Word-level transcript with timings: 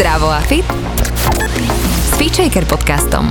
Zdravo 0.00 0.32
a 0.32 0.40
fit 0.40 0.64
s 2.08 2.16
Feature 2.16 2.64
podcastom. 2.64 3.28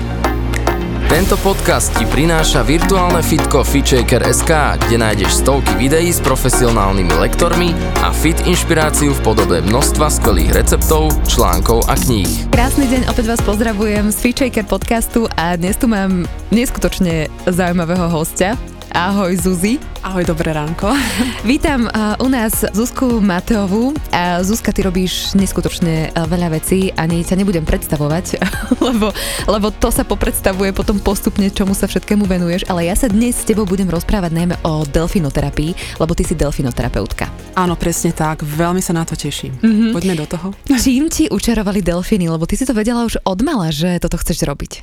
Tento 1.09 1.33
podcast 1.42 1.89
ti 1.97 2.05
prináša 2.05 2.61
virtuálne 2.61 3.25
fitko 3.25 3.65
FitShaker.sk, 3.65 4.77
kde 4.77 5.01
nájdeš 5.01 5.42
stovky 5.42 5.74
videí 5.82 6.13
s 6.13 6.21
profesionálnymi 6.21 7.09
lektormi 7.25 7.74
a 8.05 8.13
fit 8.13 8.38
inšpiráciu 8.45 9.18
v 9.18 9.21
podobe 9.25 9.66
množstva 9.66 10.13
skvelých 10.13 10.61
receptov, 10.61 11.09
článkov 11.25 11.89
a 11.89 11.97
kníh. 11.97 12.54
Krásny 12.54 12.86
deň, 12.86 13.09
opäť 13.09 13.25
vás 13.33 13.41
pozdravujem 13.41 14.13
z 14.13 14.17
FitShaker 14.29 14.70
podcastu 14.70 15.25
a 15.41 15.57
dnes 15.57 15.73
tu 15.73 15.89
mám 15.89 16.29
neskutočne 16.54 17.33
zaujímavého 17.49 18.13
hostia. 18.13 18.54
Ahoj 18.89 19.37
Zuzi. 19.37 19.77
Ahoj, 20.01 20.25
dobré 20.25 20.49
ránko. 20.49 20.89
Vítam 21.45 21.85
uh, 21.85 22.17
u 22.25 22.25
nás 22.25 22.65
Zuzku 22.73 23.21
Mateovú. 23.21 23.93
A 24.09 24.41
Zuzka, 24.41 24.73
ty 24.73 24.81
robíš 24.81 25.37
neskutočne 25.37 26.09
uh, 26.09 26.25
veľa 26.25 26.49
vecí, 26.57 26.89
ani 26.97 27.21
ťa 27.21 27.37
nebudem 27.37 27.61
predstavovať, 27.69 28.41
lebo, 28.89 29.14
lebo 29.45 29.67
to 29.69 29.93
sa 29.93 30.01
popredstavuje 30.01 30.73
potom 30.73 30.97
postupne, 30.97 31.45
čomu 31.54 31.78
sa 31.78 31.86
všetkému 31.86 32.26
venuješ, 32.26 32.66
ale 32.66 32.90
ja 32.90 32.98
sa 32.98 33.05
dnes 33.05 33.38
s 33.38 33.45
tebou 33.45 33.70
budem 33.70 33.86
rozprávať 33.86 34.34
najmä 34.34 34.55
o 34.66 34.81
delfinoterapii, 34.90 36.02
lebo 36.02 36.17
ty 36.17 36.26
si 36.26 36.34
delfinoterapeutka. 36.34 37.30
Áno, 37.62 37.78
presne 37.78 38.09
tak, 38.09 38.42
veľmi 38.42 38.81
sa 38.81 38.98
na 38.98 39.06
to 39.06 39.14
teším. 39.14 39.53
Mm-hmm. 39.62 39.92
Poďme 39.94 40.16
do 40.17 40.26
toho. 40.26 40.48
Čím 40.66 41.14
ti 41.14 41.30
učarovali 41.30 41.86
delfíny, 41.86 42.26
lebo 42.26 42.50
ty 42.50 42.58
si 42.58 42.66
to 42.66 42.73
vedela 42.73 43.06
už 43.06 43.22
odmala, 43.22 43.70
že 43.70 44.02
toto 44.02 44.17
chceš 44.17 44.42
robiť? 44.50 44.81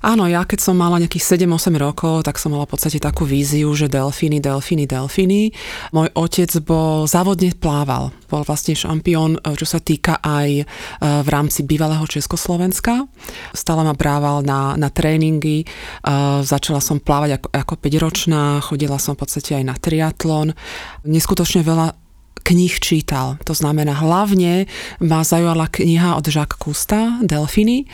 Áno, 0.00 0.24
ja 0.24 0.48
keď 0.48 0.64
som 0.64 0.80
mala 0.80 0.96
nejakých 0.96 1.44
7-8 1.44 1.76
rokov, 1.76 2.24
tak 2.24 2.40
som 2.40 2.56
mala 2.56 2.64
v 2.64 2.72
podstate 2.72 2.96
takú 2.96 3.28
víziu, 3.28 3.68
že 3.76 3.84
delfíny, 3.84 4.40
delfíny, 4.40 4.88
delfíny. 4.88 5.52
Môj 5.92 6.08
otec 6.16 6.48
bol 6.64 7.04
závodne 7.04 7.52
plával. 7.52 8.08
Bol 8.32 8.40
vlastne 8.48 8.72
šampión, 8.72 9.36
eh, 9.36 9.52
čo 9.52 9.68
sa 9.68 9.76
týka 9.76 10.16
aj 10.24 10.48
eh, 10.56 10.64
v 11.04 11.28
rámci 11.28 11.68
bývalého 11.68 12.00
Československa. 12.08 13.04
Stále 13.52 13.84
ma 13.84 13.92
brával 13.92 14.40
na, 14.40 14.72
na 14.80 14.88
tréningy. 14.88 15.68
Eh, 15.68 16.40
začala 16.48 16.80
som 16.80 16.96
plávať 16.96 17.36
ako, 17.36 17.48
ako 17.52 17.74
5-ročná, 17.76 18.64
chodila 18.64 18.96
som 18.96 19.12
v 19.12 19.28
podstate 19.28 19.60
aj 19.60 19.64
na 19.68 19.76
triatlon. 19.76 20.56
Neskutočne 21.04 21.60
veľa 21.60 21.92
knih 22.40 22.80
čítal. 22.80 23.36
To 23.44 23.52
znamená, 23.52 24.00
hlavne 24.00 24.64
ma 25.04 25.20
zaujala 25.20 25.68
kniha 25.68 26.16
od 26.16 26.24
Jacques 26.24 26.56
Cousta, 26.56 27.20
Delfiny. 27.20 27.84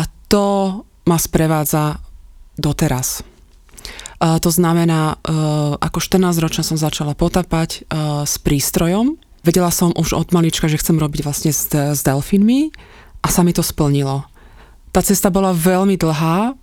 A 0.00 0.08
to 0.32 0.80
ma 1.04 1.16
sprevádza 1.20 2.00
doteraz. 2.56 3.22
Uh, 4.22 4.40
to 4.40 4.48
znamená, 4.48 5.20
uh, 5.20 5.76
ako 5.76 6.00
14 6.00 6.40
ročná 6.40 6.62
som 6.64 6.80
začala 6.80 7.12
potapať 7.12 7.84
uh, 7.90 8.24
s 8.24 8.40
prístrojom. 8.40 9.20
Vedela 9.44 9.68
som 9.68 9.92
už 9.92 10.16
od 10.16 10.32
malička, 10.32 10.70
že 10.70 10.80
chcem 10.80 10.96
robiť 10.96 11.20
vlastne 11.20 11.52
s, 11.52 11.68
s 11.68 12.00
delfínmi 12.00 12.72
a 13.20 13.26
sa 13.28 13.44
mi 13.44 13.52
to 13.52 13.60
splnilo. 13.60 14.24
Tá 14.94 15.04
cesta 15.04 15.28
bola 15.28 15.52
veľmi 15.52 16.00
dlhá, 16.00 16.56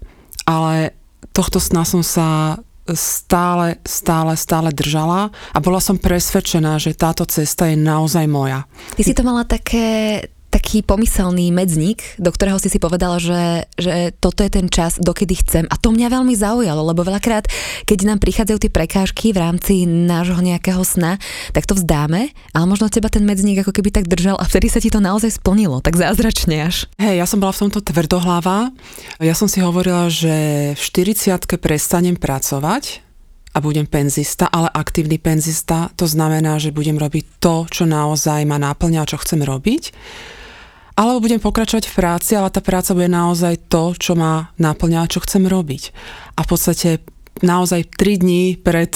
ale 0.49 0.97
tohto 1.35 1.61
sna 1.61 1.85
som 1.85 2.01
sa 2.01 2.57
stále, 2.89 3.77
stále, 3.85 4.33
stále 4.33 4.69
držala 4.73 5.29
a 5.53 5.57
bola 5.61 5.77
som 5.77 6.01
presvedčená, 6.01 6.81
že 6.81 6.97
táto 6.97 7.23
cesta 7.29 7.69
je 7.69 7.77
naozaj 7.77 8.25
moja. 8.25 8.65
Ty 8.97 9.01
si 9.05 9.13
to 9.13 9.21
mala 9.21 9.45
také, 9.45 10.25
taký 10.51 10.83
pomyselný 10.83 11.47
medzník, 11.55 12.03
do 12.19 12.27
ktorého 12.27 12.59
si 12.59 12.67
si 12.67 12.75
povedala, 12.75 13.23
že, 13.23 13.71
že 13.79 14.11
toto 14.19 14.43
je 14.43 14.51
ten 14.51 14.67
čas, 14.67 14.99
dokedy 14.99 15.39
chcem. 15.39 15.63
A 15.71 15.79
to 15.79 15.95
mňa 15.95 16.11
veľmi 16.11 16.35
zaujalo, 16.35 16.83
lebo 16.91 17.07
veľakrát, 17.07 17.47
keď 17.87 17.99
nám 18.03 18.19
prichádzajú 18.19 18.57
tie 18.59 18.71
prekážky 18.71 19.31
v 19.31 19.39
rámci 19.39 19.87
nášho 19.87 20.43
nejakého 20.43 20.83
sna, 20.83 21.15
tak 21.55 21.63
to 21.63 21.79
vzdáme, 21.79 22.35
ale 22.51 22.65
možno 22.67 22.91
teba 22.91 23.07
ten 23.07 23.23
medzník 23.23 23.63
ako 23.63 23.71
keby 23.71 23.95
tak 23.95 24.11
držal 24.11 24.35
a 24.35 24.43
vtedy 24.43 24.67
sa 24.67 24.83
ti 24.83 24.91
to 24.91 24.99
naozaj 24.99 25.39
splnilo, 25.39 25.79
tak 25.79 25.95
zázračne 25.95 26.67
až. 26.67 26.91
Hej, 26.99 27.23
ja 27.23 27.25
som 27.25 27.39
bola 27.39 27.55
v 27.55 27.61
tomto 27.67 27.79
tvrdohlava. 27.79 28.75
Ja 29.23 29.33
som 29.33 29.47
si 29.47 29.63
hovorila, 29.63 30.11
že 30.11 30.75
v 30.75 30.81
40 30.83 31.47
prestanem 31.63 32.19
pracovať, 32.19 33.07
a 33.51 33.59
budem 33.59 33.83
penzista, 33.83 34.47
ale 34.47 34.71
aktívny 34.71 35.19
penzista, 35.19 35.91
to 35.99 36.07
znamená, 36.07 36.55
že 36.55 36.71
budem 36.71 36.95
robiť 36.95 37.43
to, 37.43 37.67
čo 37.67 37.83
naozaj 37.83 38.47
ma 38.47 38.55
náplňa 38.55 39.03
a 39.03 39.09
čo 39.09 39.19
chcem 39.19 39.43
robiť 39.43 39.91
alebo 40.95 41.23
budem 41.23 41.39
pokračovať 41.39 41.87
v 41.87 41.95
práci, 41.97 42.31
ale 42.35 42.51
tá 42.51 42.59
práca 42.59 42.91
bude 42.91 43.07
naozaj 43.07 43.71
to, 43.71 43.95
čo 43.95 44.13
ma 44.13 44.51
naplňa, 44.59 45.11
čo 45.11 45.23
chcem 45.23 45.47
robiť. 45.47 45.83
A 46.35 46.43
v 46.43 46.47
podstate 46.47 46.89
naozaj 47.39 47.95
3 47.95 48.21
dní 48.21 48.59
pred 48.59 48.91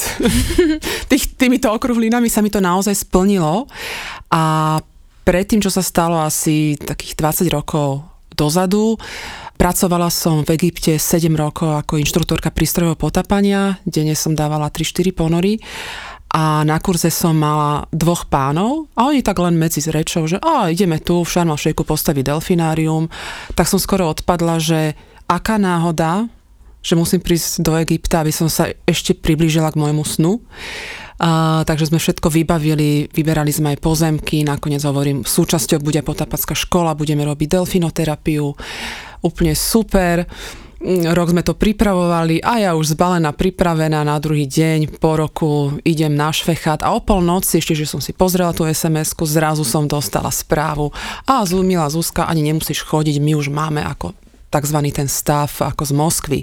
tých, 1.09 1.39
týmito 1.39 1.72
okruhlinami 1.72 2.28
sa 2.28 2.44
mi 2.44 2.51
to 2.51 2.59
naozaj 2.59 2.94
splnilo. 2.94 3.66
A 4.29 4.78
predtým, 5.23 5.63
čo 5.63 5.72
sa 5.72 5.81
stalo 5.81 6.19
asi 6.19 6.75
takých 6.78 7.16
20 7.47 7.50
rokov 7.56 8.03
dozadu, 8.35 9.00
Pracovala 9.56 10.12
som 10.12 10.44
v 10.44 10.59
Egypte 10.59 11.00
7 11.00 11.31
rokov 11.31 11.79
ako 11.79 11.95
inštruktorka 11.95 12.51
prístrojového 12.51 13.00
potapania, 13.00 13.79
denne 13.88 14.12
som 14.12 14.35
dávala 14.35 14.67
3-4 14.67 15.16
ponory 15.16 15.63
a 16.35 16.68
na 16.68 16.75
kurze 16.84 17.07
som 17.07 17.31
mala 17.31 17.88
dvoch 17.96 18.28
pánov 18.28 18.91
a 18.91 19.07
oni 19.07 19.23
tak 19.23 19.40
len 19.40 19.56
medzi 19.56 19.79
rečou, 19.88 20.28
že 20.28 20.35
a 20.44 20.68
ideme 20.68 21.00
tu 21.00 21.23
v 21.23 21.31
Sharm 21.31 21.56
šejku 21.56 21.88
postaviť 21.88 22.28
delfinárium, 22.28 23.07
tak 23.56 23.72
som 23.72 23.79
skoro 23.79 24.12
odpadla, 24.12 24.59
že 24.59 25.00
aká 25.31 25.56
náhoda, 25.56 26.28
že 26.84 27.00
musím 27.00 27.24
prísť 27.24 27.63
do 27.63 27.79
Egypta, 27.79 28.19
aby 28.19 28.35
som 28.35 28.51
sa 28.51 28.68
ešte 28.84 29.16
priblížila 29.16 29.72
k 29.72 29.79
môjmu 29.79 30.03
snu. 30.03 30.44
A, 31.16 31.63
takže 31.63 31.88
sme 31.88 32.03
všetko 32.03 32.28
vybavili, 32.28 33.07
vyberali 33.07 33.56
sme 33.56 33.72
aj 33.72 33.79
pozemky, 33.79 34.44
nakoniec 34.44 34.84
hovorím, 34.84 35.24
súčasťou 35.24 35.79
bude 35.79 36.03
potapacká 36.03 36.51
škola, 36.51 37.00
budeme 37.00 37.24
robiť 37.24 37.56
delfinoterapiu, 37.56 38.51
úplne 39.24 39.56
super. 39.56 40.28
Rok 40.84 41.31
sme 41.31 41.41
to 41.41 41.56
pripravovali 41.56 42.44
a 42.44 42.59
ja 42.59 42.72
už 42.75 43.00
zbalená, 43.00 43.31
pripravená 43.31 44.03
na 44.03 44.19
druhý 44.19 44.44
deň 44.44 45.00
po 45.00 45.16
roku 45.16 45.80
idem 45.88 46.12
na 46.12 46.30
švechat 46.36 46.84
a 46.84 46.91
o 46.91 47.00
polnoci 47.00 47.63
ešte, 47.63 47.74
že 47.74 47.88
som 47.88 48.03
si 48.03 48.12
pozrela 48.12 48.52
tú 48.52 48.68
sms 48.68 49.16
zrazu 49.24 49.63
som 49.63 49.88
dostala 49.88 50.30
správu 50.30 50.91
a 51.24 51.47
milá 51.63 51.88
Zuzka, 51.88 52.28
ani 52.28 52.44
nemusíš 52.44 52.84
chodiť, 52.84 53.24
my 53.24 53.34
už 53.40 53.50
máme 53.50 53.81
ako 53.88 54.13
tzv. 54.52 54.78
ten 54.91 55.08
stav 55.08 55.52
ako 55.59 55.84
z 55.84 55.91
Moskvy. 55.96 56.40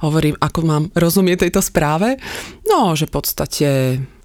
Hovorím, 0.00 0.36
ako 0.40 0.60
mám 0.64 0.84
rozumieť 0.96 1.48
tejto 1.48 1.60
správe? 1.60 2.16
No, 2.68 2.96
že 2.96 3.08
v 3.08 3.12
podstate, 3.12 3.68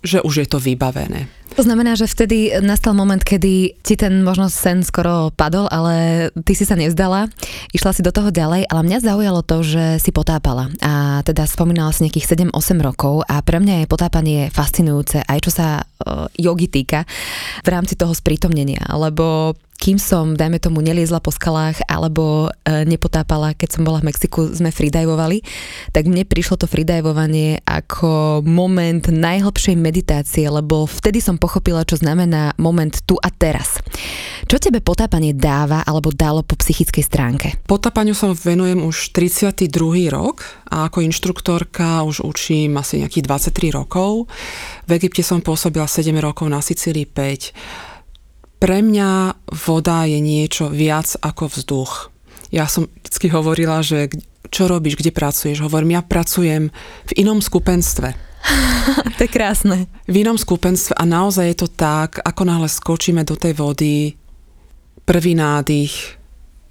že 0.04 0.24
už 0.24 0.34
je 0.44 0.48
to 0.48 0.60
vybavené. 0.60 1.37
To 1.56 1.62
znamená, 1.64 1.96
že 1.96 2.10
vtedy 2.10 2.60
nastal 2.60 2.92
moment, 2.92 3.24
kedy 3.24 3.80
ti 3.80 3.96
ten 3.96 4.22
možno 4.22 4.52
sen 4.52 4.84
skoro 4.84 5.32
padol, 5.32 5.72
ale 5.72 6.28
ty 6.44 6.54
si 6.54 6.68
sa 6.68 6.76
nevzdala, 6.76 7.32
išla 7.72 7.92
si 7.96 8.02
do 8.04 8.12
toho 8.12 8.30
ďalej, 8.30 8.68
ale 8.68 8.82
mňa 8.84 9.00
zaujalo 9.00 9.42
to, 9.46 9.64
že 9.64 10.04
si 10.04 10.12
potápala. 10.12 10.68
A 10.84 11.24
teda 11.24 11.48
spomínala 11.48 11.96
si 11.96 12.04
nejakých 12.04 12.52
7-8 12.52 12.82
rokov 12.84 13.24
a 13.26 13.40
pre 13.42 13.64
mňa 13.64 13.86
je 13.86 13.92
potápanie 13.92 14.42
fascinujúce, 14.52 15.24
aj 15.24 15.40
čo 15.40 15.52
sa 15.54 15.82
uh, 15.82 16.28
jogy 16.36 16.68
týka 16.68 17.08
v 17.64 17.70
rámci 17.72 17.96
toho 17.96 18.12
sprítomnenia, 18.12 18.84
lebo 18.98 19.56
kým 19.78 20.02
som, 20.02 20.34
dajme 20.34 20.58
tomu, 20.58 20.82
neliezla 20.82 21.22
po 21.22 21.30
skalách 21.30 21.86
alebo 21.86 22.50
e, 22.66 22.84
nepotápala, 22.84 23.54
keď 23.54 23.78
som 23.78 23.86
bola 23.86 24.02
v 24.02 24.10
Mexiku, 24.10 24.50
sme 24.50 24.74
freedivovali, 24.74 25.46
tak 25.94 26.10
mne 26.10 26.26
prišlo 26.26 26.58
to 26.58 26.66
freedivovanie 26.66 27.62
ako 27.62 28.42
moment 28.42 29.06
najhlbšej 29.06 29.78
meditácie, 29.78 30.50
lebo 30.50 30.90
vtedy 30.90 31.22
som 31.22 31.38
pochopila, 31.38 31.86
čo 31.86 32.02
znamená 32.02 32.58
moment 32.58 32.92
tu 33.06 33.22
a 33.22 33.30
teraz. 33.30 33.78
Čo 34.50 34.58
tebe 34.58 34.82
potápanie 34.82 35.38
dáva 35.38 35.86
alebo 35.86 36.10
dalo 36.10 36.42
po 36.42 36.58
psychickej 36.58 37.04
stránke? 37.06 37.48
Potápaniu 37.70 38.18
sa 38.18 38.34
venujem 38.34 38.82
už 38.82 39.14
32. 39.14 39.70
rok 40.10 40.42
a 40.74 40.90
ako 40.90 41.06
inštruktorka 41.06 42.02
už 42.02 42.26
učím 42.26 42.82
asi 42.82 43.06
nejakých 43.06 43.54
23 43.54 43.78
rokov. 43.78 44.26
V 44.90 44.92
Egypte 44.98 45.22
som 45.22 45.44
pôsobila 45.44 45.86
7 45.86 46.10
rokov, 46.18 46.50
na 46.50 46.64
Sicílii 46.64 47.06
5 47.06 47.97
pre 48.58 48.82
mňa 48.82 49.38
voda 49.68 50.06
je 50.10 50.20
niečo 50.22 50.70
viac 50.70 51.14
ako 51.22 51.54
vzduch. 51.54 51.94
Ja 52.50 52.66
som 52.66 52.90
vždy 53.06 53.28
hovorila, 53.30 53.84
že 53.84 54.10
čo 54.48 54.72
robíš, 54.72 54.96
kde 54.96 55.12
pracuješ? 55.12 55.60
Hovorím, 55.60 56.00
ja 56.00 56.02
pracujem 56.02 56.72
v 57.06 57.12
inom 57.20 57.44
skupenstve. 57.44 58.16
to 59.18 59.22
je 59.28 59.32
krásne. 59.32 59.92
V 60.08 60.16
inom 60.24 60.40
skupenstve 60.40 60.96
a 60.96 61.04
naozaj 61.04 61.46
je 61.52 61.58
to 61.66 61.70
tak, 61.70 62.24
ako 62.24 62.42
náhle 62.48 62.70
skočíme 62.72 63.28
do 63.28 63.36
tej 63.36 63.54
vody, 63.60 64.16
prvý 65.04 65.36
nádych, 65.36 66.16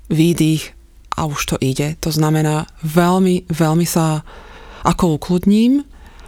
výdych 0.08 0.72
a 1.16 1.28
už 1.28 1.54
to 1.54 1.56
ide. 1.60 1.96
To 2.00 2.08
znamená, 2.12 2.68
veľmi, 2.84 3.48
veľmi 3.52 3.86
sa 3.88 4.24
ako 4.84 5.20
ukludním, 5.20 5.84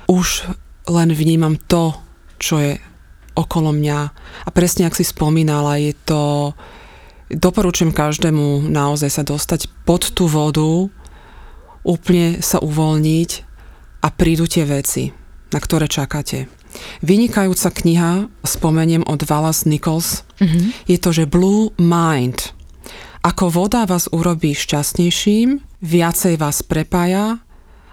už 0.09 0.49
len 0.88 1.12
vnímam 1.12 1.56
to, 1.69 1.93
čo 2.41 2.61
je 2.61 2.73
okolo 3.38 3.70
mňa. 3.70 3.99
A 4.44 4.49
presne, 4.50 4.90
ak 4.90 4.99
si 4.99 5.06
spomínala, 5.06 5.79
je 5.79 5.94
to... 6.02 6.52
Doporučujem 7.29 7.93
každému 7.93 8.67
naozaj 8.73 9.11
sa 9.12 9.23
dostať 9.23 9.69
pod 9.85 10.17
tú 10.17 10.25
vodu, 10.26 10.88
úplne 11.85 12.40
sa 12.40 12.56
uvoľniť 12.56 13.31
a 14.00 14.08
prídu 14.08 14.49
tie 14.49 14.64
veci, 14.64 15.12
na 15.52 15.61
ktoré 15.61 15.93
čakáte. 15.93 16.49
Vynikajúca 17.05 17.69
kniha, 17.69 18.32
spomeniem 18.49 19.05
od 19.05 19.29
Wallace 19.29 19.69
Nichols, 19.69 20.25
mm-hmm. 20.41 20.88
je 20.88 20.96
to, 20.96 21.11
že 21.12 21.29
Blue 21.29 21.69
Mind. 21.76 22.56
Ako 23.20 23.52
voda 23.52 23.84
vás 23.84 24.08
urobí 24.08 24.56
šťastnejším, 24.56 25.61
viacej 25.84 26.41
vás 26.41 26.64
prepája 26.64 27.44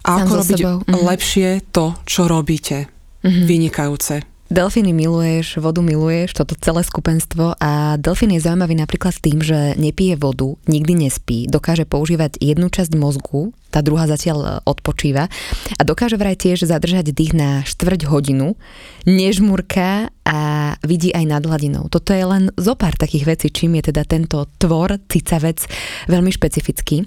a 0.06 0.12
Sám 0.16 0.20
ako 0.24 0.34
robiť 0.40 0.60
sebou. 0.64 0.78
Mhm. 0.86 0.96
lepšie 1.02 1.50
to, 1.76 1.86
čo 2.08 2.32
robíte. 2.32 2.88
Vynikajúce. 3.26 4.35
Delfíny 4.46 4.94
miluješ, 4.94 5.58
vodu 5.58 5.82
miluješ, 5.82 6.38
toto 6.38 6.54
celé 6.54 6.86
skupenstvo. 6.86 7.58
A 7.58 7.98
delfín 7.98 8.30
je 8.30 8.46
zaujímavý 8.46 8.78
napríklad 8.78 9.18
tým, 9.18 9.42
že 9.42 9.74
nepije 9.74 10.14
vodu, 10.22 10.54
nikdy 10.70 11.10
nespí, 11.10 11.50
dokáže 11.50 11.90
používať 11.90 12.38
jednu 12.38 12.70
časť 12.70 12.94
mozgu, 12.94 13.58
tá 13.76 13.84
druhá 13.84 14.08
zatiaľ 14.08 14.40
e, 14.40 14.48
odpočíva 14.64 15.28
a 15.76 15.82
dokáže 15.84 16.16
vraj 16.16 16.40
tiež 16.40 16.64
zadržať 16.64 17.12
dých 17.12 17.36
na 17.36 17.68
štvrť 17.68 18.08
hodinu, 18.08 18.56
nežmurká 19.04 20.08
a 20.24 20.40
vidí 20.88 21.12
aj 21.12 21.26
nad 21.28 21.44
hladinou. 21.44 21.92
Toto 21.92 22.16
je 22.16 22.24
len 22.24 22.48
zo 22.56 22.74
pár 22.80 22.96
takých 22.96 23.28
vecí, 23.28 23.48
čím 23.52 23.78
je 23.78 23.92
teda 23.92 24.08
tento 24.08 24.48
tvor, 24.58 24.98
cicavec, 25.12 25.62
veľmi 26.10 26.32
špecifický, 26.34 27.06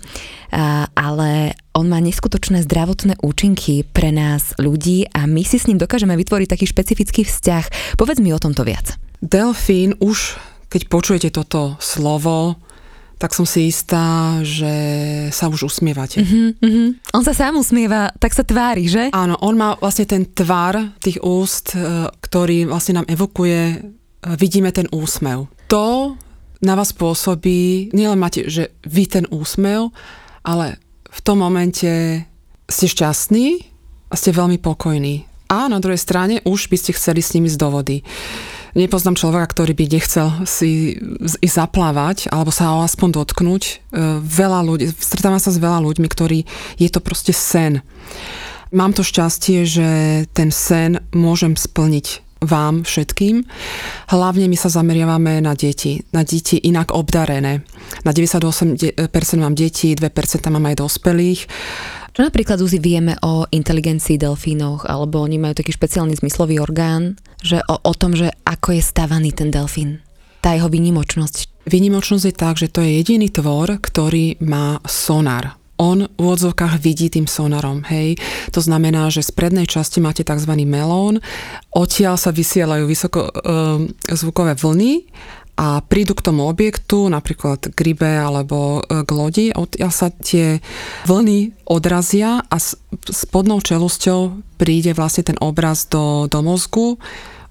ale 0.94 1.58
on 1.74 1.90
má 1.90 1.98
neskutočné 1.98 2.62
zdravotné 2.62 3.18
účinky 3.18 3.82
pre 3.82 4.14
nás 4.14 4.54
ľudí 4.62 5.10
a 5.10 5.26
my 5.26 5.42
si 5.42 5.58
s 5.58 5.66
ním 5.66 5.82
dokážeme 5.82 6.14
vytvoriť 6.14 6.46
taký 6.46 6.66
špecifický 6.70 7.26
vzťah. 7.26 7.98
Povedz 7.98 8.22
mi 8.22 8.30
o 8.30 8.38
tomto 8.38 8.62
viac. 8.62 8.94
Delfín 9.18 9.98
už, 9.98 10.38
keď 10.70 10.82
počujete 10.86 11.28
toto 11.34 11.74
slovo, 11.82 12.54
tak 13.18 13.34
som 13.34 13.42
si 13.42 13.66
istá, 13.66 14.38
že 14.46 14.70
sa 15.34 15.50
už 15.50 15.66
usmievate. 15.66 16.22
Mhm, 16.22 16.62
mhm. 16.62 16.84
On 17.18 17.22
sa 17.26 17.34
sám 17.34 17.58
usmieva, 17.58 18.14
tak 18.22 18.30
sa 18.30 18.46
tvári, 18.46 18.86
že? 18.86 19.10
Áno, 19.10 19.34
on 19.42 19.58
má 19.58 19.74
vlastne 19.82 20.06
ten 20.06 20.22
tvar 20.30 20.94
tých 21.02 21.18
úst, 21.26 21.74
e, 21.74 22.06
ktorý 22.08 22.70
vlastne 22.70 23.02
nám 23.02 23.10
evokuje, 23.10 23.60
e, 23.74 23.76
vidíme 24.38 24.70
ten 24.70 24.86
úsmev. 24.94 25.50
To 25.66 26.14
na 26.62 26.74
vás 26.74 26.90
pôsobí, 26.94 27.90
nielen 27.94 28.18
máte, 28.18 28.46
že 28.50 28.74
vy 28.86 29.06
ten 29.06 29.24
úsmev, 29.30 29.94
ale 30.42 30.78
v 31.06 31.20
tom 31.22 31.42
momente 31.42 32.22
ste 32.66 32.86
šťastní 32.86 33.62
a 34.10 34.14
ste 34.14 34.34
veľmi 34.34 34.58
pokojní. 34.58 35.26
A 35.48 35.70
na 35.70 35.80
druhej 35.80 36.00
strane 36.00 36.44
už 36.44 36.68
by 36.68 36.76
ste 36.76 36.92
chceli 36.92 37.24
s 37.24 37.32
nimi 37.32 37.48
ísť 37.48 37.60
do 37.60 37.68
vody. 37.72 38.04
Nepoznám 38.76 39.16
človeka, 39.16 39.52
ktorý 39.52 39.72
by 39.72 39.84
nechcel 39.88 40.28
si 40.44 41.00
ísť 41.40 41.54
zaplávať 41.56 42.28
alebo 42.28 42.52
sa 42.52 42.76
ho 42.76 42.84
aspoň 42.84 43.22
dotknúť. 43.22 43.62
E, 43.64 43.72
Veľa 44.20 44.60
ľudí, 44.64 44.92
stretávam 44.92 45.40
sa 45.40 45.48
s 45.48 45.62
veľa 45.62 45.80
ľuďmi, 45.84 46.08
ktorí 46.08 46.44
je 46.76 46.88
to 46.92 47.00
proste 47.00 47.32
sen. 47.32 47.80
Mám 48.68 48.92
to 48.92 49.00
šťastie, 49.00 49.64
že 49.64 49.88
ten 50.36 50.52
sen 50.52 51.00
môžem 51.16 51.56
splniť 51.56 52.27
vám 52.42 52.86
všetkým. 52.86 53.42
Hlavne 54.10 54.46
my 54.46 54.56
sa 54.58 54.70
zameriavame 54.70 55.42
na 55.42 55.58
deti, 55.58 56.02
na 56.14 56.22
deti 56.22 56.58
inak 56.62 56.94
obdarené. 56.94 57.66
Na 58.06 58.10
98% 58.14 58.98
mám 59.38 59.54
deti, 59.58 59.94
2% 59.94 60.06
mám 60.54 60.64
aj 60.70 60.76
dospelých. 60.78 61.40
Čo 62.14 62.26
napríklad 62.26 62.58
Uzi 62.58 62.82
vieme 62.82 63.14
o 63.22 63.46
inteligencii 63.46 64.18
delfínov, 64.18 64.86
alebo 64.86 65.22
oni 65.22 65.38
majú 65.38 65.54
taký 65.54 65.70
špeciálny 65.70 66.18
zmyslový 66.18 66.58
orgán, 66.58 67.14
že 67.38 67.62
o, 67.70 67.78
o 67.78 67.92
tom, 67.94 68.18
že 68.18 68.34
ako 68.42 68.74
je 68.74 68.82
stavaný 68.82 69.30
ten 69.30 69.54
delfín. 69.54 70.02
Tá 70.42 70.54
jeho 70.54 70.70
výnimočnosť. 70.70 71.66
Výnimočnosť 71.66 72.24
je 72.26 72.34
tak, 72.34 72.54
že 72.58 72.70
to 72.70 72.82
je 72.82 73.02
jediný 73.02 73.30
tvor, 73.30 73.82
ktorý 73.82 74.38
má 74.42 74.82
sonar. 74.86 75.57
On 75.78 76.02
v 76.02 76.10
úvodzovkách 76.18 76.82
vidí 76.82 77.06
tým 77.06 77.30
sonarom, 77.30 77.86
hej. 77.86 78.18
To 78.50 78.58
znamená, 78.58 79.14
že 79.14 79.22
z 79.22 79.30
prednej 79.30 79.70
časti 79.70 80.02
máte 80.02 80.26
tzv. 80.26 80.52
melón, 80.66 81.22
odtiaľ 81.70 82.18
sa 82.18 82.34
vysielajú 82.34 82.84
vysoko 82.90 83.30
e, 83.30 83.30
zvukové 84.10 84.58
vlny 84.58 85.06
a 85.58 85.82
prídu 85.82 86.14
k 86.14 86.22
tomu 86.22 86.46
objektu, 86.46 87.10
napríklad 87.10 87.74
k 87.74 87.78
rybe 87.78 88.10
alebo 88.10 88.82
e, 88.82 89.02
k 89.02 89.10
lodi, 89.10 89.46
odtiaľ 89.54 89.90
sa 89.90 90.10
tie 90.10 90.62
vlny 91.06 91.66
odrazia 91.66 92.42
a 92.42 92.56
spodnou 93.10 93.58
čelusťou 93.62 94.54
príde 94.58 94.94
vlastne 94.94 95.30
ten 95.30 95.38
obraz 95.38 95.86
do, 95.90 96.30
do 96.30 96.42
mozgu, 96.42 96.98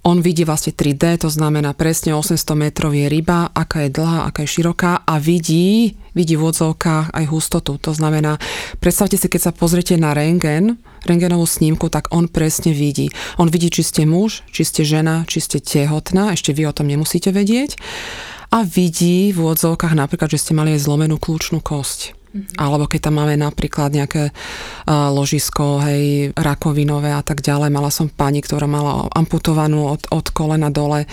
on 0.07 0.23
vidí 0.23 0.47
vlastne 0.47 0.71
3D, 0.71 1.27
to 1.27 1.27
znamená 1.27 1.75
presne 1.75 2.15
800 2.15 2.39
metrov 2.55 2.95
je 2.95 3.11
ryba, 3.11 3.51
aká 3.51 3.83
je 3.83 3.91
dlhá, 3.91 4.31
aká 4.31 4.47
je 4.47 4.55
široká 4.55 5.03
a 5.03 5.19
vidí, 5.19 5.99
vidí 6.15 6.39
v 6.39 6.47
odzovkách 6.47 7.11
aj 7.11 7.25
hustotu. 7.27 7.75
To 7.83 7.91
znamená, 7.91 8.39
predstavte 8.79 9.19
si, 9.19 9.27
keď 9.27 9.51
sa 9.51 9.51
pozriete 9.51 9.99
na 9.99 10.15
rengen, 10.15 10.79
rengenovú 11.03 11.43
snímku, 11.43 11.91
tak 11.91 12.07
on 12.15 12.31
presne 12.31 12.71
vidí. 12.71 13.11
On 13.35 13.51
vidí, 13.51 13.67
či 13.67 13.83
ste 13.83 14.07
muž, 14.07 14.47
či 14.55 14.63
ste 14.63 14.87
žena, 14.87 15.27
či 15.27 15.43
ste 15.43 15.59
tehotná, 15.59 16.31
ešte 16.31 16.55
vy 16.55 16.71
o 16.71 16.75
tom 16.75 16.87
nemusíte 16.87 17.35
vedieť. 17.35 17.75
A 18.47 18.63
vidí 18.63 19.35
v 19.35 19.43
odzovkách 19.43 19.91
napríklad, 19.91 20.31
že 20.31 20.39
ste 20.39 20.55
mali 20.55 20.71
aj 20.71 20.87
zlomenú 20.87 21.19
kľúčnú 21.19 21.59
kosť. 21.59 22.16
Mm-hmm. 22.37 22.61
Alebo 22.61 22.85
keď 22.85 23.09
tam 23.09 23.17
máme 23.17 23.33
napríklad 23.33 23.89
nejaké 23.89 24.29
uh, 24.29 25.09
ložisko, 25.09 25.81
hej, 25.81 26.31
rakovinové 26.37 27.09
a 27.09 27.25
tak 27.25 27.41
ďalej. 27.41 27.73
Mala 27.73 27.89
som 27.89 28.05
pani, 28.05 28.45
ktorá 28.45 28.69
mala 28.69 29.09
amputovanú 29.17 29.89
od, 29.97 30.05
od 30.13 30.29
kolena 30.29 30.69
dole, 30.69 31.09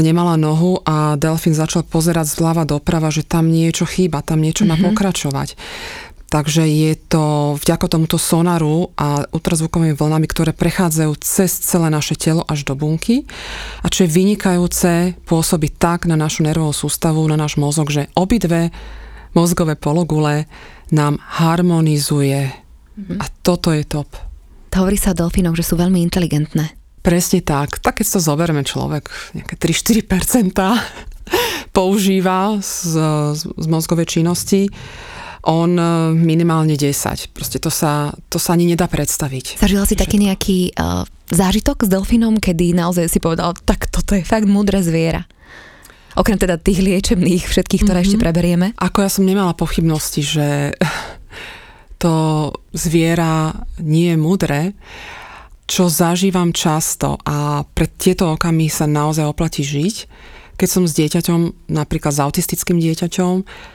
nemala 0.00 0.40
nohu 0.40 0.80
a 0.88 1.20
delfín 1.20 1.52
začal 1.52 1.84
pozerať 1.84 2.32
zľava 2.32 2.64
doprava, 2.64 3.12
že 3.12 3.28
tam 3.28 3.52
niečo 3.52 3.84
chýba, 3.84 4.24
tam 4.24 4.40
niečo 4.40 4.64
mm-hmm. 4.64 4.80
má 4.80 4.86
pokračovať. 4.88 5.60
Takže 6.34 6.66
je 6.66 6.98
to 6.98 7.54
vďaka 7.62 7.86
tomuto 7.86 8.18
sonaru 8.18 8.90
a 8.98 9.22
ultrazvukovými 9.30 9.94
vlnami, 9.94 10.26
ktoré 10.26 10.50
prechádzajú 10.50 11.14
cez 11.22 11.62
celé 11.62 11.94
naše 11.94 12.18
telo 12.18 12.42
až 12.50 12.66
do 12.66 12.74
bunky. 12.74 13.22
A 13.84 13.92
čo 13.92 14.02
je 14.02 14.10
vynikajúce, 14.10 15.14
pôsobí 15.30 15.70
tak 15.70 16.10
na 16.10 16.18
našu 16.18 16.42
nervovú 16.42 16.74
sústavu, 16.74 17.22
na 17.30 17.38
náš 17.38 17.54
mozog, 17.54 17.86
že 17.94 18.10
obidve 18.18 18.74
mozgové 19.34 19.74
pologule 19.74 20.46
nám 20.94 21.18
harmonizuje. 21.20 22.50
Mm-hmm. 22.94 23.18
A 23.18 23.24
toto 23.42 23.74
je 23.74 23.82
top. 23.84 24.14
Hovorí 24.74 24.98
sa 24.98 25.14
o 25.14 25.18
delfínoch, 25.18 25.54
že 25.54 25.66
sú 25.66 25.78
veľmi 25.78 26.02
inteligentné. 26.02 26.74
Presne 27.04 27.44
tak. 27.44 27.78
Tak 27.78 28.00
keď 28.00 28.16
to 28.16 28.20
zoberieme 28.22 28.64
človek, 28.64 29.06
nejaké 29.36 29.54
3-4% 29.60 30.56
používa 31.76 32.58
z, 32.58 32.98
z, 33.36 33.42
z 33.44 33.66
mozgovej 33.70 34.06
činnosti, 34.08 34.72
on 35.44 35.76
minimálne 36.16 36.72
10. 36.72 37.36
Proste 37.36 37.60
to 37.60 37.68
sa, 37.68 38.16
to 38.32 38.40
sa 38.40 38.56
ani 38.56 38.64
nedá 38.64 38.88
predstaviť. 38.88 39.60
Zažila 39.60 39.84
si 39.84 39.92
taký 39.92 40.16
nejaký 40.16 40.72
uh, 40.72 41.04
zážitok 41.28 41.84
s 41.84 41.88
delfínom, 41.92 42.40
kedy 42.40 42.72
naozaj 42.72 43.12
si 43.12 43.20
povedal, 43.20 43.52
tak 43.68 43.92
toto 43.92 44.16
je 44.16 44.24
fakt 44.24 44.48
múdre 44.48 44.80
zviera. 44.80 45.28
Okrem 46.14 46.38
teda 46.38 46.58
tých 46.58 46.78
liečebných 46.78 47.44
všetkých, 47.46 47.82
ktoré 47.82 48.02
mm-hmm. 48.02 48.14
ešte 48.14 48.22
preberieme. 48.22 48.66
Ako 48.78 49.02
ja 49.02 49.10
som 49.10 49.26
nemala 49.26 49.58
pochybnosti, 49.58 50.22
že 50.22 50.46
to 52.02 52.14
zviera 52.70 53.54
nie 53.82 54.14
je 54.14 54.18
mudré, 54.18 54.62
čo 55.64 55.88
zažívam 55.88 56.52
často 56.52 57.16
a 57.24 57.64
pre 57.64 57.88
tieto 57.88 58.36
okamy 58.36 58.68
sa 58.68 58.84
naozaj 58.84 59.24
oplatí 59.24 59.64
žiť. 59.64 59.96
Keď 60.54 60.68
som 60.70 60.86
s 60.86 60.94
dieťaťom, 60.94 61.72
napríklad 61.72 62.14
s 62.14 62.22
autistickým 62.22 62.78
dieťaťom, 62.78 63.34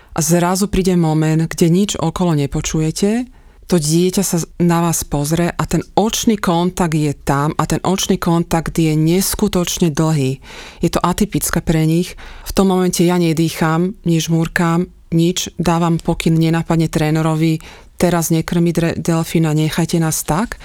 a 0.09 0.19
zrazu 0.19 0.67
príde 0.67 0.99
moment, 0.99 1.47
kde 1.47 1.67
nič 1.71 1.95
okolo 1.95 2.35
nepočujete, 2.35 3.38
to 3.69 3.77
dieťa 3.77 4.25
sa 4.25 4.41
na 4.57 4.81
vás 4.81 5.05
pozrie 5.05 5.53
a 5.53 5.63
ten 5.69 5.85
očný 5.93 6.41
kontakt 6.41 6.97
je 6.97 7.13
tam 7.13 7.53
a 7.53 7.69
ten 7.69 7.77
očný 7.85 8.17
kontakt 8.17 8.73
je 8.73 8.97
neskutočne 8.97 9.93
dlhý. 9.93 10.41
Je 10.81 10.89
to 10.89 10.97
atypické 10.97 11.61
pre 11.61 11.85
nich. 11.85 12.17
V 12.49 12.51
tom 12.57 12.73
momente 12.73 13.05
ja 13.05 13.21
nedýcham, 13.21 13.93
nežmúrkam, 14.09 14.89
nič, 15.13 15.53
dávam 15.61 16.01
pokyn 16.01 16.33
nenápadne 16.33 16.89
trénerovi, 16.89 17.61
teraz 18.01 18.33
nekrmiť 18.33 18.97
delfína, 19.05 19.53
nechajte 19.53 20.01
nás 20.01 20.25
tak. 20.25 20.57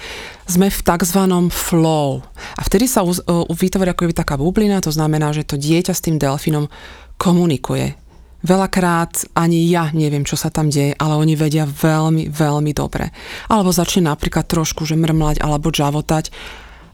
Sme 0.49 0.73
v 0.73 0.80
tzv. 0.80 1.20
flow. 1.52 2.25
A 2.56 2.61
vtedy 2.64 2.88
sa 2.88 3.04
vytvorí 3.52 3.92
ako 3.92 4.16
taká 4.16 4.40
bublina, 4.40 4.80
to 4.80 4.88
znamená, 4.88 5.37
že 5.37 5.44
to 5.44 5.61
dieťa 5.61 5.92
s 5.92 6.00
tým 6.00 6.16
delfínom 6.16 6.73
komunikuje 7.20 8.03
Veľakrát 8.44 9.24
ani 9.32 9.64
ja 9.72 9.88
neviem, 9.96 10.28
čo 10.28 10.36
sa 10.36 10.52
tam 10.52 10.68
deje, 10.68 10.92
ale 11.00 11.16
oni 11.16 11.32
vedia 11.32 11.64
veľmi, 11.64 12.28
veľmi 12.28 12.72
dobre. 12.76 13.08
Alebo 13.48 13.72
začne 13.72 14.04
napríklad 14.04 14.44
trošku 14.44 14.84
že 14.84 15.00
mrmlať 15.00 15.40
alebo 15.40 15.72
žavotať 15.72 16.28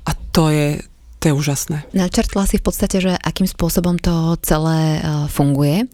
a 0.06 0.14
to 0.30 0.54
je, 0.54 0.78
to 1.18 1.24
je 1.28 1.34
úžasné. 1.34 1.90
Načrtla 1.90 2.46
si 2.46 2.62
v 2.62 2.64
podstate, 2.70 3.02
že 3.02 3.12
akým 3.18 3.50
spôsobom 3.50 3.98
to 3.98 4.38
celé 4.46 5.02
uh, 5.02 5.26
funguje. 5.26 5.90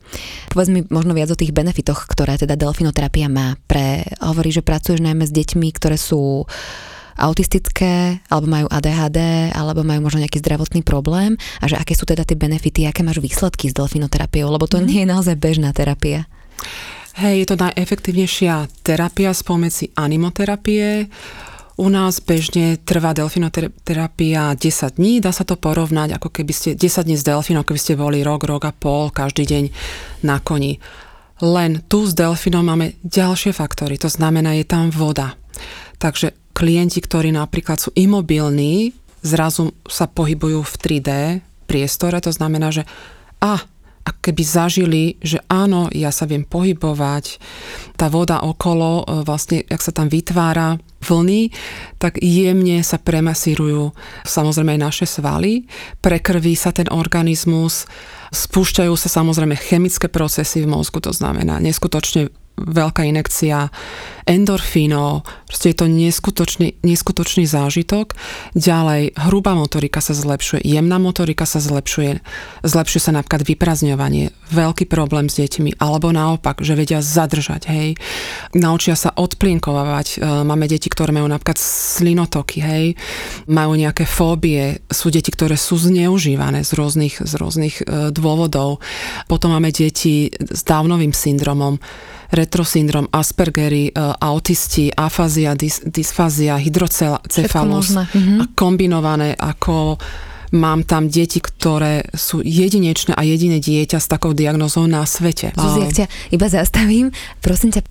Povedz 0.52 0.68
mi 0.68 0.84
možno 0.92 1.16
viac 1.16 1.32
o 1.32 1.40
tých 1.40 1.56
benefitoch, 1.56 2.04
ktoré 2.04 2.36
teda 2.36 2.54
delfinoterapia 2.54 3.32
má. 3.32 3.56
Pre, 3.64 4.04
hovorí, 4.22 4.52
že 4.52 4.60
pracuješ 4.60 5.00
najmä 5.00 5.24
s 5.24 5.32
deťmi, 5.32 5.68
ktoré 5.72 5.96
sú 5.96 6.44
autistické, 7.16 8.20
alebo 8.28 8.46
majú 8.46 8.66
ADHD, 8.68 9.50
alebo 9.52 9.82
majú 9.82 10.04
možno 10.04 10.22
nejaký 10.22 10.40
zdravotný 10.40 10.84
problém 10.84 11.40
a 11.60 11.64
že 11.66 11.80
aké 11.80 11.96
sú 11.96 12.04
teda 12.04 12.22
tie 12.22 12.36
benefity, 12.36 12.84
aké 12.84 13.00
máš 13.00 13.24
výsledky 13.24 13.72
s 13.72 13.76
delfinoterapiou, 13.76 14.52
lebo 14.52 14.68
to 14.68 14.78
mm. 14.78 14.84
nie 14.84 15.00
je 15.02 15.10
naozaj 15.10 15.36
bežná 15.40 15.72
terapia. 15.72 16.28
Hej, 17.16 17.34
je 17.42 17.46
to 17.48 17.56
najefektívnejšia 17.56 18.84
terapia 18.84 19.32
spomedzi 19.32 19.96
animoterapie. 19.96 21.08
U 21.76 21.88
nás 21.92 22.20
bežne 22.24 22.80
trvá 22.80 23.12
delfinoterapia 23.12 24.56
10 24.56 24.96
dní, 24.96 25.20
dá 25.20 25.32
sa 25.32 25.44
to 25.44 25.60
porovnať, 25.60 26.16
ako 26.16 26.28
keby 26.32 26.52
ste 26.52 26.70
10 26.72 27.04
dní 27.04 27.16
s 27.16 27.24
delfínom, 27.24 27.64
keby 27.64 27.80
ste 27.80 28.00
boli 28.00 28.24
rok, 28.24 28.48
rok 28.48 28.64
a 28.68 28.72
pol, 28.72 29.12
každý 29.12 29.44
deň 29.44 29.64
na 30.24 30.40
koni. 30.40 30.80
Len 31.44 31.84
tu 31.84 32.08
s 32.08 32.16
delfínom 32.16 32.64
máme 32.64 32.96
ďalšie 33.04 33.52
faktory, 33.52 34.00
to 34.00 34.08
znamená, 34.08 34.56
je 34.56 34.64
tam 34.64 34.88
voda. 34.88 35.36
Takže 36.00 36.45
klienti, 36.56 37.04
ktorí 37.04 37.36
napríklad 37.36 37.76
sú 37.76 37.92
imobilní, 37.92 38.96
zrazu 39.20 39.76
sa 39.84 40.08
pohybujú 40.08 40.64
v 40.64 40.74
3D 40.80 41.10
priestore, 41.68 42.16
to 42.24 42.32
znamená, 42.32 42.72
že 42.72 42.88
a, 43.44 43.60
a 44.06 44.10
keby 44.24 44.40
zažili, 44.40 45.20
že 45.20 45.42
áno, 45.52 45.92
ja 45.92 46.08
sa 46.08 46.24
viem 46.24 46.48
pohybovať, 46.48 47.36
tá 48.00 48.08
voda 48.08 48.40
okolo, 48.40 49.04
e, 49.04 49.26
vlastne, 49.26 49.66
ak 49.68 49.82
sa 49.82 49.92
tam 49.92 50.08
vytvára 50.08 50.80
vlny, 51.04 51.52
tak 52.00 52.22
jemne 52.22 52.80
sa 52.80 52.96
premasírujú 52.96 53.92
samozrejme 54.24 54.78
aj 54.78 54.80
naše 54.80 55.06
svaly, 55.10 55.68
prekrví 56.00 56.56
sa 56.56 56.72
ten 56.72 56.88
organizmus, 56.88 57.84
spúšťajú 58.32 58.94
sa 58.96 59.10
samozrejme 59.10 59.58
chemické 59.58 60.08
procesy 60.08 60.64
v 60.64 60.70
mozgu, 60.72 61.02
to 61.02 61.12
znamená 61.12 61.60
neskutočne 61.60 62.32
veľká 62.56 63.04
inekcia 63.04 63.68
endorfínov, 64.26 65.22
proste 65.46 65.70
je 65.70 65.76
to 65.78 65.86
neskutočný, 65.86 66.82
neskutočný 66.82 67.46
zážitok. 67.46 68.18
Ďalej, 68.58 69.14
hrubá 69.14 69.54
motorika 69.54 70.02
sa 70.02 70.18
zlepšuje, 70.18 70.66
jemná 70.66 70.98
motorika 70.98 71.46
sa 71.46 71.62
zlepšuje, 71.62 72.20
zlepšuje 72.66 73.02
sa 73.06 73.14
napríklad 73.14 73.46
vyprazňovanie, 73.46 74.34
veľký 74.50 74.90
problém 74.90 75.30
s 75.30 75.38
deťmi, 75.38 75.78
alebo 75.78 76.10
naopak, 76.10 76.58
že 76.58 76.74
vedia 76.74 76.98
zadržať, 76.98 77.70
hej. 77.70 77.94
Naučia 78.58 78.98
sa 78.98 79.14
odplienkovať, 79.14 80.18
e, 80.18 80.42
máme 80.42 80.66
deti, 80.66 80.90
ktoré 80.90 81.14
majú 81.14 81.30
napríklad 81.30 81.62
slinotoky, 81.62 82.58
hej, 82.58 82.84
majú 83.46 83.78
nejaké 83.78 84.02
fóbie, 84.02 84.82
sú 84.90 85.14
deti, 85.14 85.30
ktoré 85.30 85.54
sú 85.54 85.78
zneužívané 85.78 86.66
z 86.66 86.74
rôznych, 86.74 87.22
z 87.22 87.32
rôznych 87.38 87.74
e, 87.86 88.10
dôvodov. 88.10 88.82
Potom 89.30 89.54
máme 89.54 89.70
deti 89.70 90.34
s 90.34 90.66
Downovým 90.66 91.14
syndromom, 91.14 91.78
retrosyndrom, 92.34 93.06
Aspergery, 93.14 93.90
e, 93.90 94.15
autisti, 94.20 94.90
afázia, 94.92 95.54
dys, 95.54 95.84
dysfázia, 95.84 96.56
hydrocefalus 96.56 97.96
mhm. 97.96 98.40
a 98.40 98.44
kombinované 98.54 99.36
ako 99.36 99.98
mám 100.54 100.86
tam 100.86 101.10
deti, 101.10 101.42
ktoré 101.42 102.06
sú 102.14 102.40
jedinečné 102.44 103.18
a 103.18 103.22
jediné 103.26 103.58
dieťa 103.58 103.98
s 103.98 104.06
takou 104.06 104.30
diagnozou 104.30 104.86
na 104.86 105.02
svete. 105.02 105.50
Zuzi, 105.58 105.80
ak 105.82 105.92
ťa 105.92 106.06
iba 106.30 106.46
zastavím, 106.46 107.10
prosím 107.42 107.74
ťa, 107.74 107.82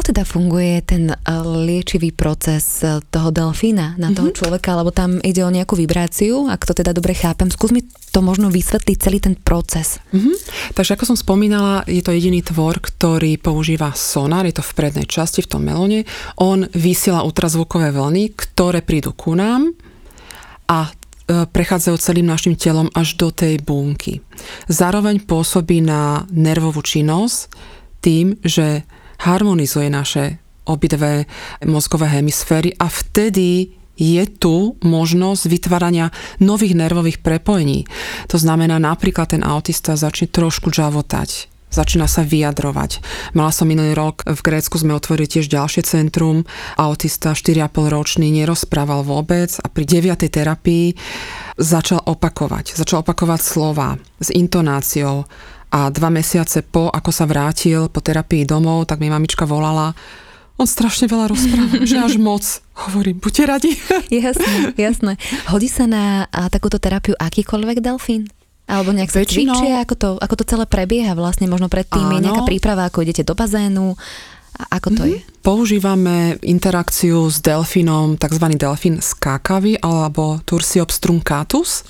ako 0.00 0.16
teda 0.16 0.24
funguje 0.24 0.80
ten 0.80 1.12
eh, 1.12 1.16
liečivý 1.44 2.08
proces 2.16 2.80
eh, 2.80 3.04
toho 3.12 3.28
delfína 3.28 4.00
na 4.00 4.08
toho 4.16 4.32
mm-hmm. 4.32 4.40
človeka, 4.40 4.72
lebo 4.72 4.88
tam 4.96 5.20
ide 5.20 5.44
o 5.44 5.52
nejakú 5.52 5.76
vibráciu, 5.76 6.48
ak 6.48 6.64
to 6.64 6.72
teda 6.72 6.96
dobre 6.96 7.12
chápem. 7.12 7.52
Skús 7.52 7.68
mi 7.68 7.84
to 7.84 8.24
možno 8.24 8.48
vysvetliť 8.48 8.96
celý 8.96 9.20
ten 9.20 9.36
proces. 9.36 10.00
Mm-hmm. 10.16 10.72
Takže 10.72 10.96
ako 10.96 11.04
som 11.04 11.20
spomínala, 11.20 11.84
je 11.84 12.00
to 12.00 12.16
jediný 12.16 12.40
tvor, 12.40 12.80
ktorý 12.80 13.36
používa 13.36 13.92
sonar, 13.92 14.48
je 14.48 14.56
to 14.56 14.64
v 14.64 14.72
prednej 14.72 15.04
časti, 15.04 15.44
v 15.44 15.52
tom 15.52 15.68
melóne. 15.68 16.08
On 16.40 16.64
vysiela 16.72 17.20
ultrazvukové 17.20 17.92
vlny, 17.92 18.32
ktoré 18.32 18.80
prídu 18.80 19.12
ku 19.12 19.36
nám 19.36 19.68
a 20.64 20.88
eh, 20.88 21.44
prechádzajú 21.44 22.00
celým 22.00 22.24
našim 22.24 22.56
telom 22.56 22.88
až 22.96 23.20
do 23.20 23.28
tej 23.28 23.60
bunky. 23.60 24.24
Zároveň 24.64 25.28
pôsobí 25.28 25.84
na 25.84 26.24
nervovú 26.32 26.80
činnosť 26.80 27.52
tým, 28.00 28.40
že 28.40 28.88
harmonizuje 29.20 29.92
naše 29.92 30.40
obidve 30.64 31.24
mozgové 31.66 32.08
hemisféry 32.08 32.76
a 32.78 32.86
vtedy 32.88 33.76
je 34.00 34.24
tu 34.40 34.80
možnosť 34.80 35.42
vytvárania 35.44 36.08
nových 36.40 36.72
nervových 36.72 37.20
prepojení. 37.20 37.84
To 38.32 38.40
znamená, 38.40 38.80
napríklad 38.80 39.36
ten 39.36 39.44
autista 39.44 39.92
začne 39.92 40.32
trošku 40.32 40.72
žavotať, 40.72 41.52
začína 41.68 42.08
sa 42.08 42.24
vyjadrovať. 42.24 43.04
Mala 43.36 43.52
som 43.52 43.68
minulý 43.68 43.92
rok, 43.92 44.24
v 44.24 44.40
Grécku 44.40 44.80
sme 44.80 44.96
otvorili 44.96 45.28
tiež 45.28 45.52
ďalšie 45.52 45.84
centrum, 45.84 46.48
autista 46.80 47.36
4,5 47.36 47.92
ročný 47.92 48.32
nerozprával 48.32 49.04
vôbec 49.04 49.52
a 49.60 49.68
pri 49.68 49.84
9. 49.84 50.16
terapii 50.32 50.96
začal 51.60 52.00
opakovať. 52.00 52.80
Začal 52.80 53.04
opakovať 53.04 53.40
slova 53.44 54.00
s 54.16 54.32
intonáciou 54.32 55.28
a 55.70 55.90
dva 55.90 56.10
mesiace 56.10 56.66
po, 56.66 56.90
ako 56.90 57.10
sa 57.14 57.24
vrátil 57.30 57.86
po 57.86 58.02
terapii 58.02 58.42
domov, 58.42 58.90
tak 58.90 58.98
mi 58.98 59.06
mamička 59.06 59.46
volala, 59.46 59.94
on 60.60 60.68
strašne 60.68 61.08
veľa 61.08 61.32
rozpráva, 61.32 61.88
že 61.88 61.96
až 61.96 62.20
moc. 62.28 62.44
Hovorím, 62.84 63.16
buďte 63.16 63.44
radi. 63.48 63.72
Jasné, 64.12 64.76
jasné. 64.76 65.12
Hodí 65.48 65.72
sa 65.72 65.88
na 65.88 66.28
a, 66.28 66.52
takúto 66.52 66.76
terapiu 66.76 67.16
akýkoľvek 67.16 67.80
delfín? 67.80 68.28
Alebo 68.68 68.92
nejak 68.92 69.08
sa 69.10 69.24
Väčšinou... 69.24 69.56
cvičia, 69.56 69.82
ako 69.82 69.94
to, 69.96 70.08
ako 70.20 70.34
to 70.36 70.44
celé 70.46 70.64
prebieha 70.68 71.16
vlastne, 71.16 71.50
možno 71.50 71.66
predtým 71.66 72.06
je 72.14 72.22
nejaká 72.22 72.46
príprava, 72.46 72.86
ako 72.86 73.02
idete 73.02 73.26
do 73.26 73.34
bazénu, 73.34 73.98
a 74.60 74.76
ako 74.76 74.88
to 74.92 75.02
mm-hmm. 75.08 75.24
je? 75.24 75.40
Používame 75.40 76.16
interakciu 76.44 77.32
s 77.32 77.40
delfínom, 77.40 78.20
tzv. 78.20 78.44
delfín 78.60 79.00
skákavý 79.00 79.80
alebo 79.80 80.44
Tursiops 80.44 81.00
truncatus. 81.00 81.88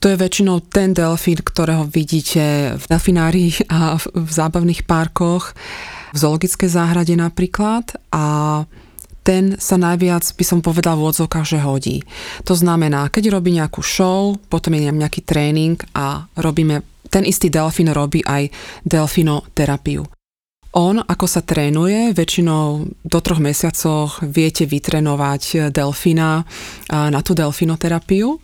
To 0.00 0.08
je 0.08 0.16
väčšinou 0.16 0.64
ten 0.64 0.96
delfín, 0.96 1.36
ktorého 1.44 1.84
vidíte 1.84 2.72
v 2.80 2.84
delfinári 2.88 3.52
a 3.68 4.00
v 4.00 4.30
zábavných 4.32 4.88
parkoch, 4.88 5.52
v 6.10 6.16
zoologickej 6.16 6.72
záhrade 6.72 7.12
napríklad 7.20 8.00
a 8.08 8.64
ten 9.20 9.60
sa 9.60 9.76
najviac, 9.76 10.24
by 10.24 10.44
som 10.48 10.64
povedal 10.64 10.96
v 10.96 11.12
odzokách, 11.12 11.44
že 11.44 11.60
hodí. 11.60 12.00
To 12.48 12.56
znamená, 12.56 13.12
keď 13.12 13.36
robí 13.36 13.52
nejakú 13.52 13.84
show, 13.84 14.40
potom 14.48 14.72
je 14.72 14.88
nejaký 14.88 15.20
tréning 15.20 15.76
a 15.92 16.24
robíme, 16.32 16.80
ten 17.12 17.28
istý 17.28 17.52
delfín 17.52 17.92
robí 17.92 18.24
aj 18.24 18.48
delfinoterapiu. 18.88 20.08
On, 20.80 20.96
ako 20.96 21.26
sa 21.28 21.44
trénuje, 21.44 22.16
väčšinou 22.16 22.88
do 23.04 23.18
troch 23.20 23.42
mesiacoch 23.42 24.24
viete 24.24 24.64
vytrenovať 24.64 25.68
delfína 25.74 26.46
na 26.88 27.20
tú 27.20 27.36
delfinoterapiu. 27.36 28.40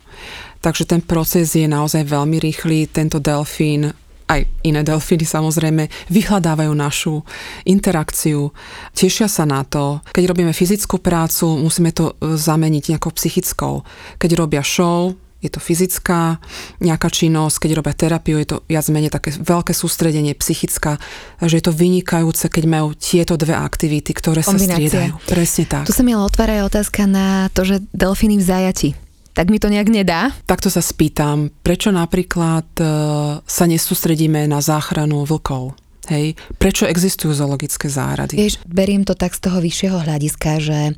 Takže 0.66 0.82
ten 0.82 0.98
proces 0.98 1.54
je 1.54 1.70
naozaj 1.70 2.02
veľmi 2.10 2.42
rýchly. 2.42 2.90
Tento 2.90 3.22
delfín 3.22 3.94
aj 4.26 4.42
iné 4.66 4.82
delfíny 4.82 5.22
samozrejme 5.22 5.86
vyhľadávajú 6.10 6.72
našu 6.74 7.22
interakciu, 7.62 8.50
tešia 8.90 9.30
sa 9.30 9.46
na 9.46 9.62
to. 9.62 10.02
Keď 10.10 10.26
robíme 10.26 10.50
fyzickú 10.50 10.98
prácu, 10.98 11.62
musíme 11.62 11.94
to 11.94 12.18
e, 12.18 12.34
zameniť 12.34 12.98
nejakou 12.98 13.14
psychickou. 13.14 13.86
Keď 14.18 14.30
robia 14.34 14.66
show, 14.66 15.14
je 15.38 15.46
to 15.46 15.62
fyzická 15.62 16.42
nejaká 16.82 17.06
činnosť, 17.06 17.62
keď 17.62 17.70
robia 17.78 17.94
terapiu, 17.94 18.42
je 18.42 18.50
to 18.50 18.56
viac 18.66 18.90
menej 18.90 19.14
také 19.14 19.30
veľké 19.38 19.70
sústredenie, 19.70 20.34
psychická, 20.34 20.98
takže 21.38 21.62
je 21.62 21.64
to 21.70 21.70
vynikajúce, 21.70 22.50
keď 22.50 22.64
majú 22.66 22.98
tieto 22.98 23.38
dve 23.38 23.54
aktivity, 23.54 24.10
ktoré 24.10 24.42
Kombinácia. 24.42 24.66
sa 24.66 24.74
striedajú. 24.74 25.12
Presne 25.30 25.64
tak. 25.70 25.86
Tu 25.86 25.94
sa 25.94 26.02
mi 26.02 26.18
ale 26.18 26.26
otvára 26.26 26.66
otázka 26.66 27.06
na 27.06 27.46
to, 27.54 27.62
že 27.62 27.86
delfíny 27.94 28.42
v 28.42 28.46
zajati 28.50 29.05
tak 29.36 29.52
mi 29.52 29.60
to 29.60 29.68
nejak 29.68 29.92
nedá. 29.92 30.32
Takto 30.48 30.72
sa 30.72 30.80
spýtam, 30.80 31.52
prečo 31.60 31.92
napríklad 31.92 32.64
e, 32.80 32.84
sa 33.44 33.64
nesústredíme 33.68 34.48
na 34.48 34.64
záchranu 34.64 35.28
vlkov? 35.28 35.76
Hej, 36.08 36.40
prečo 36.56 36.88
existujú 36.88 37.36
zoologické 37.36 37.92
záhrady? 37.92 38.38
Vieš, 38.38 38.64
beriem 38.64 39.04
to 39.04 39.12
tak 39.12 39.36
z 39.36 39.44
toho 39.44 39.58
vyššieho 39.60 40.06
hľadiska, 40.06 40.50
že 40.62 40.96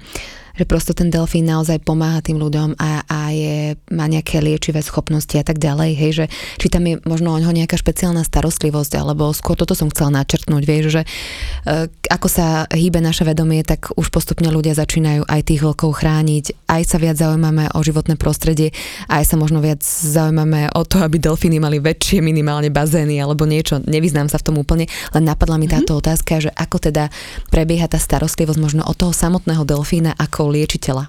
že 0.58 0.66
prosto 0.66 0.90
ten 0.90 1.08
delfín 1.08 1.46
naozaj 1.46 1.78
pomáha 1.86 2.18
tým 2.18 2.42
ľuďom 2.42 2.74
a, 2.76 3.06
a 3.06 3.18
je, 3.30 3.78
má 3.94 4.10
nejaké 4.10 4.42
liečivé 4.42 4.82
schopnosti 4.82 5.30
a 5.38 5.46
tak 5.46 5.62
ďalej, 5.62 5.90
hej, 5.94 6.12
že 6.12 6.24
či 6.58 6.66
tam 6.66 6.82
je 6.90 6.98
možno 7.06 7.30
o 7.30 7.38
ňoho 7.38 7.54
nejaká 7.54 7.78
špeciálna 7.78 8.26
starostlivosť, 8.26 8.98
alebo 8.98 9.30
skôr 9.30 9.54
toto 9.54 9.78
som 9.78 9.86
chcela 9.94 10.18
načrtnúť, 10.18 10.62
vieš, 10.66 10.84
že 10.98 11.02
e, 11.06 11.86
ako 12.10 12.26
sa 12.26 12.66
hýbe 12.74 12.98
naše 12.98 13.22
vedomie, 13.22 13.62
tak 13.62 13.94
už 13.94 14.10
postupne 14.10 14.50
ľudia 14.50 14.74
začínajú 14.74 15.30
aj 15.30 15.40
tých 15.46 15.62
vlkov 15.62 16.02
chrániť, 16.02 16.66
aj 16.66 16.82
sa 16.82 16.98
viac 16.98 17.14
zaujímame 17.14 17.70
o 17.70 17.80
životné 17.80 18.18
prostredie, 18.18 18.74
aj 19.06 19.22
sa 19.30 19.36
možno 19.38 19.62
viac 19.62 19.80
zaujímame 19.86 20.74
o 20.74 20.82
to, 20.82 20.98
aby 20.98 21.22
delfíny 21.22 21.62
mali 21.62 21.78
väčšie 21.78 22.18
minimálne 22.18 22.74
bazény 22.74 23.22
alebo 23.22 23.46
niečo, 23.46 23.78
nevyznám 23.86 24.26
sa 24.26 24.42
v 24.42 24.46
tom 24.50 24.56
úplne, 24.58 24.90
len 25.14 25.22
napadla 25.22 25.54
mi 25.60 25.70
táto 25.70 25.94
mm-hmm. 25.94 26.02
otázka, 26.02 26.32
že 26.42 26.50
ako 26.50 26.90
teda 26.90 27.14
prebieha 27.54 27.86
tá 27.86 28.00
starostlivosť 28.00 28.58
možno 28.58 28.82
od 28.82 28.96
toho 28.98 29.14
samotného 29.14 29.62
delfína 29.62 30.16
ako 30.18 30.47
liečiteľa? 30.50 31.08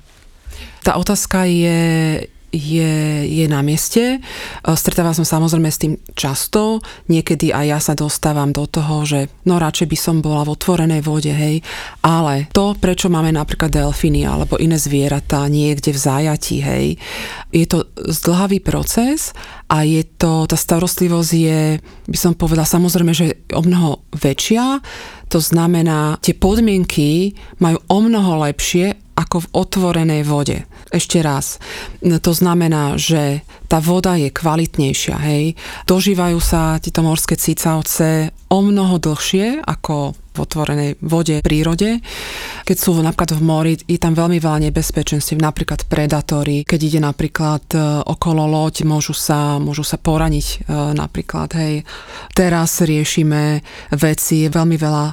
Tá 0.80 0.96
otázka 0.96 1.44
je, 1.44 1.82
je, 2.50 2.94
je 3.28 3.46
na 3.52 3.62
mieste. 3.62 4.24
Stretávam 4.64 5.14
som 5.14 5.28
samozrejme 5.28 5.70
s 5.70 5.82
tým 5.82 5.94
často. 6.16 6.80
Niekedy 7.12 7.52
aj 7.52 7.66
ja 7.68 7.80
sa 7.84 7.94
dostávam 7.94 8.50
do 8.56 8.66
toho, 8.66 9.06
že 9.06 9.30
no 9.46 9.60
radšej 9.60 9.88
by 9.92 9.98
som 10.00 10.16
bola 10.24 10.48
v 10.48 10.56
otvorenej 10.56 11.02
vode, 11.04 11.30
hej. 11.30 11.62
Ale 12.02 12.50
to, 12.56 12.74
prečo 12.80 13.12
máme 13.12 13.36
napríklad 13.36 13.70
delfíny 13.70 14.24
alebo 14.26 14.58
iné 14.58 14.80
zvieratá 14.80 15.46
niekde 15.52 15.92
v 15.94 16.00
zájati, 16.00 16.56
hej, 16.64 16.86
je 17.54 17.66
to 17.68 17.86
zdlhavý 17.98 18.64
proces 18.64 19.36
a 19.70 19.86
je 19.86 20.02
to, 20.08 20.50
tá 20.50 20.58
starostlivosť 20.58 21.32
je, 21.36 21.62
by 22.10 22.18
som 22.18 22.34
povedala, 22.34 22.66
samozrejme, 22.66 23.14
že 23.14 23.46
o 23.54 23.62
mnoho 23.62 24.02
väčšia. 24.16 24.82
To 25.30 25.38
znamená, 25.38 26.18
tie 26.26 26.34
podmienky 26.34 27.38
majú 27.62 27.78
o 27.86 27.98
mnoho 28.02 28.50
lepšie 28.50 28.98
ako 29.20 29.44
v 29.44 29.52
otvorenej 29.52 30.24
vode. 30.24 30.64
Ešte 30.90 31.20
raz. 31.20 31.60
To 32.00 32.32
znamená, 32.32 32.96
že 32.96 33.44
tá 33.68 33.84
voda 33.84 34.16
je 34.16 34.32
kvalitnejšia, 34.32 35.18
hej. 35.30 35.60
Dožívajú 35.86 36.40
sa 36.40 36.80
tieto 36.80 37.04
morské 37.04 37.36
cicavce 37.36 38.32
o 38.50 38.60
mnoho 38.66 38.98
dlhšie 38.98 39.62
ako 39.62 40.18
v 40.34 40.38
otvorenej 40.42 40.92
vode 41.04 41.38
v 41.38 41.46
prírode. 41.46 42.02
Keď 42.66 42.78
sú 42.80 42.98
napríklad 42.98 43.38
v 43.38 43.42
mori, 43.44 43.74
je 43.76 44.00
tam 44.02 44.16
veľmi 44.18 44.40
veľa 44.42 44.72
nebezpečenstiev, 44.72 45.38
napríklad 45.38 45.86
predátory. 45.86 46.66
Keď 46.66 46.80
ide 46.80 47.00
napríklad 47.04 47.66
e, 47.76 47.78
okolo 48.08 48.48
loď, 48.48 48.88
môžu 48.88 49.14
sa, 49.14 49.60
môžu 49.62 49.84
sa 49.84 50.00
poraniť 50.00 50.48
e, 50.48 50.58
napríklad, 50.96 51.54
hej. 51.60 51.84
Teraz 52.34 52.82
riešime 52.82 53.62
veci, 54.00 54.48
veľmi 54.48 54.78
veľa 54.80 55.06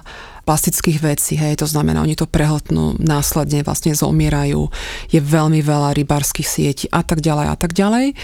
plastických 0.46 0.98
vecí, 1.02 1.34
hej, 1.34 1.58
to 1.58 1.66
znamená, 1.66 2.06
oni 2.06 2.14
to 2.14 2.30
prehltnú, 2.30 2.94
následne 3.02 3.66
vlastne 3.66 3.92
zomierajú, 3.92 4.70
je 5.10 5.20
veľmi 5.20 5.58
veľa 5.58 5.92
rybárskych 5.98 6.46
sietí 6.46 6.86
a 6.94 7.02
tak 7.02 7.18
ďalej 7.18 7.46
a 7.50 7.56
tak 7.58 7.74
ďalej. 7.74 8.14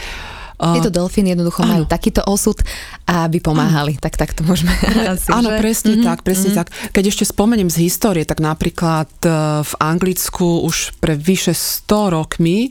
Tieto 0.63 0.95
delfíny 0.95 1.35
jednoducho 1.35 1.67
áno. 1.67 1.71
majú 1.75 1.85
takýto 1.91 2.23
osud 2.23 2.55
aby 3.03 3.43
pomáhali, 3.43 3.99
áno. 3.99 4.03
tak 4.03 4.15
tak 4.15 4.31
to 4.31 4.47
môžeme 4.47 4.71
asi, 5.19 5.35
Áno, 5.35 5.51
že? 5.51 5.59
presne 5.59 5.93
mm-hmm. 5.99 6.07
tak, 6.07 6.19
presne 6.23 6.55
mm-hmm. 6.55 6.61
tak. 6.63 6.69
Keď 6.95 7.05
ešte 7.11 7.25
spomeniem 7.27 7.67
z 7.67 7.91
histórie, 7.91 8.23
tak 8.23 8.39
napríklad 8.39 9.11
e, 9.27 9.29
v 9.67 9.73
Anglicku 9.83 10.63
už 10.63 10.95
pre 11.03 11.19
vyše 11.19 11.51
100 11.51 12.15
rokmi 12.15 12.71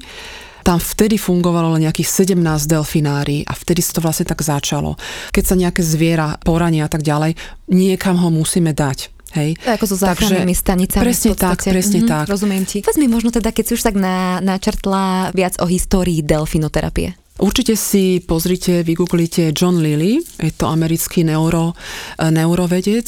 tam 0.62 0.78
vtedy 0.78 1.18
fungovalo 1.18 1.74
len 1.74 1.90
nejakých 1.90 2.38
17 2.38 2.38
delfinárií 2.70 3.42
a 3.50 3.54
vtedy 3.58 3.82
sa 3.82 3.98
to 3.98 4.06
vlastne 4.06 4.30
tak 4.30 4.46
začalo. 4.46 4.94
Keď 5.34 5.44
sa 5.44 5.56
nejaké 5.58 5.82
zviera 5.82 6.38
porania 6.38 6.86
a 6.86 6.92
tak 6.92 7.02
ďalej, 7.02 7.34
niekam 7.66 8.22
ho 8.22 8.30
musíme 8.30 8.70
dať. 8.70 9.10
Hej. 9.32 9.56
Ako 9.64 9.88
so 9.88 9.96
záchrannými 9.96 10.52
stanicami. 10.52 11.08
Presne 11.08 11.32
tak, 11.40 11.64
presne 11.64 12.04
mm-hmm, 12.04 12.12
tak. 12.12 12.26
Rozumiem 12.28 12.64
ti. 12.68 12.84
Povedz 12.84 13.00
mi 13.00 13.08
možno 13.08 13.32
teda, 13.32 13.56
keď 13.56 13.64
si 13.64 13.74
už 13.80 13.84
tak 13.88 13.96
na, 13.96 14.44
načrtla 14.44 15.32
viac 15.32 15.56
o 15.64 15.66
histórii 15.66 16.20
delfinoterapie. 16.20 17.16
Určite 17.42 17.74
si 17.74 18.22
pozrite, 18.22 18.86
vygooglite 18.86 19.50
John 19.56 19.82
Lilly, 19.82 20.22
je 20.22 20.54
to 20.54 20.70
americký 20.70 21.26
neuro, 21.26 21.74
neurovedec, 22.22 23.08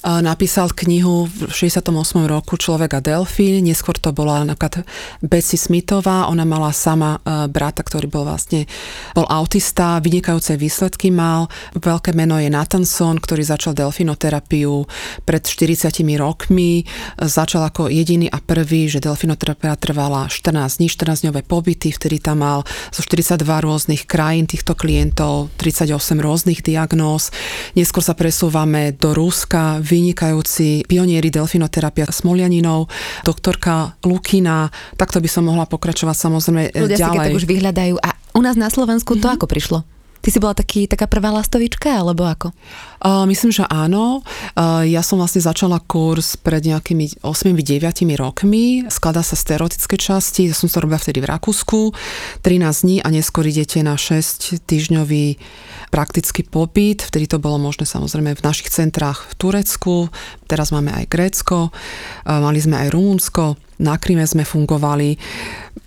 napísal 0.00 0.72
knihu 0.72 1.28
v 1.28 1.52
68. 1.52 1.92
roku 2.24 2.56
Človek 2.56 2.96
a 2.96 3.00
delfín, 3.04 3.60
neskôr 3.60 3.96
to 4.00 4.16
bola 4.16 4.40
napríklad 4.48 4.88
Bessie 5.20 5.60
Smithová, 5.60 6.24
ona 6.32 6.48
mala 6.48 6.72
sama 6.72 7.20
e, 7.20 7.48
brata, 7.52 7.84
ktorý 7.84 8.08
bol 8.08 8.24
vlastne, 8.24 8.64
bol 9.12 9.28
autista, 9.28 10.00
vynikajúce 10.00 10.56
výsledky 10.56 11.12
mal, 11.12 11.52
veľké 11.76 12.16
meno 12.16 12.40
je 12.40 12.48
Nathanson, 12.48 13.20
ktorý 13.20 13.44
začal 13.44 13.76
delfinoterapiu 13.76 14.88
pred 15.28 15.42
40 15.44 15.92
rokmi, 16.16 16.88
začal 17.20 17.68
ako 17.68 17.92
jediný 17.92 18.32
a 18.32 18.40
prvý, 18.40 18.88
že 18.88 19.04
delfinoterapia 19.04 19.76
trvala 19.76 20.32
14 20.32 20.80
dní, 20.80 20.88
14-dňové 20.88 21.44
pobyty, 21.44 21.92
vtedy 21.92 22.24
tam 22.24 22.40
mal 22.40 22.64
zo 22.88 23.04
42 23.04 23.36
rôznych 23.44 24.08
krajín 24.08 24.48
týchto 24.48 24.72
klientov, 24.72 25.52
38 25.60 25.92
rôznych 26.24 26.64
diagnóz, 26.64 27.28
neskôr 27.76 28.00
sa 28.00 28.16
presúvame 28.16 28.96
do 28.96 29.12
Rúska, 29.12 29.82
vynikajúci 29.90 30.86
pionieri 30.86 31.34
delfinoterapia 31.34 32.06
Smolianinov, 32.06 32.86
doktorka 33.26 33.98
Lukina, 34.06 34.70
takto 34.94 35.18
by 35.18 35.26
som 35.26 35.50
mohla 35.50 35.66
pokračovať 35.66 36.16
samozrejme 36.16 36.62
Ľudia 36.70 36.96
ďalej. 36.96 37.10
si 37.10 37.16
keď 37.18 37.26
tak 37.26 37.38
už 37.42 37.46
vyhľadajú. 37.50 37.94
A 37.98 38.10
u 38.38 38.40
nás 38.40 38.54
na 38.54 38.70
Slovensku 38.70 39.18
mm-hmm. 39.18 39.26
to 39.26 39.28
mhm. 39.28 39.36
ako 39.36 39.46
prišlo? 39.50 39.78
Ty 40.20 40.28
si 40.28 40.38
bola 40.38 40.52
taký, 40.52 40.84
taká 40.84 41.08
prvá 41.08 41.32
lastovička, 41.32 41.88
alebo 41.96 42.28
ako? 42.28 42.52
Uh, 43.00 43.24
myslím, 43.24 43.56
že 43.56 43.64
áno. 43.64 44.20
Uh, 44.52 44.84
ja 44.84 45.00
som 45.00 45.16
vlastne 45.16 45.40
začala 45.40 45.80
kurz 45.80 46.36
pred 46.36 46.60
nejakými 46.60 47.24
8-9 47.24 47.80
rokmi. 48.20 48.84
Skladá 48.92 49.24
sa 49.24 49.32
z 49.32 49.56
teoretické 49.56 49.96
časti. 49.96 50.52
Ja 50.52 50.54
som 50.56 50.68
to 50.68 50.84
robila 50.84 51.00
vtedy 51.00 51.24
v 51.24 51.30
Rakúsku. 51.32 51.96
13 52.44 52.84
dní 52.84 52.96
a 53.00 53.08
neskôr 53.08 53.48
idete 53.48 53.80
na 53.80 53.96
6 53.96 54.60
týždňový 54.68 55.40
praktický 55.88 56.44
pobyt. 56.44 57.00
Vtedy 57.00 57.24
to 57.24 57.40
bolo 57.40 57.56
možné 57.56 57.88
samozrejme 57.88 58.36
v 58.36 58.44
našich 58.44 58.68
centrách 58.68 59.24
v 59.32 59.34
Turecku. 59.40 60.12
Teraz 60.44 60.68
máme 60.68 60.92
aj 60.92 61.08
Grécko. 61.08 61.72
Uh, 61.72 62.44
mali 62.44 62.60
sme 62.60 62.76
aj 62.76 62.92
Rumunsko. 62.92 63.69
Na 63.80 63.96
Kryme 63.96 64.28
sme 64.28 64.44
fungovali 64.44 65.16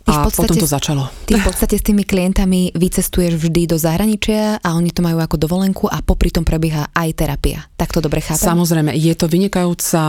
a 0.03 0.27
podstate, 0.27 0.51
potom 0.51 0.55
to 0.59 0.67
začalo. 0.67 1.07
Ty 1.27 1.39
v 1.39 1.45
podstate 1.47 1.75
s 1.79 1.83
tými 1.83 2.03
klientami 2.03 2.75
vycestuješ 2.75 3.39
vždy 3.39 3.71
do 3.71 3.79
zahraničia 3.79 4.59
a 4.59 4.75
oni 4.75 4.91
to 4.91 4.99
majú 4.99 5.23
ako 5.23 5.39
dovolenku 5.39 5.87
a 5.87 6.03
popri 6.03 6.27
tom 6.27 6.43
prebieha 6.43 6.91
aj 6.91 7.09
terapia. 7.15 7.63
Tak 7.79 7.95
to 7.95 8.03
dobre 8.03 8.19
chápem? 8.19 8.43
Samozrejme, 8.43 8.91
je 8.91 9.13
to 9.15 9.31
vynikajúca 9.31 10.03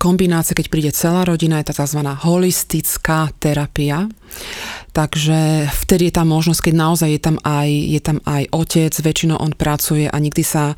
kombinácia, 0.00 0.56
keď 0.56 0.66
príde 0.72 0.90
celá 0.96 1.28
rodina, 1.28 1.60
je 1.60 1.68
to 1.68 1.84
tzv. 1.84 2.00
holistická 2.00 3.28
terapia. 3.36 4.08
Takže 4.96 5.68
vtedy 5.84 6.08
je 6.08 6.16
tam 6.16 6.32
možnosť, 6.32 6.72
keď 6.72 6.74
naozaj 6.80 7.08
je 7.12 7.20
tam 7.20 7.36
aj, 7.44 7.68
je 7.68 8.00
tam 8.00 8.18
aj 8.24 8.42
otec, 8.48 8.92
väčšinou 8.96 9.36
on 9.36 9.52
pracuje 9.52 10.08
a 10.08 10.16
nikdy 10.16 10.40
sa 10.40 10.72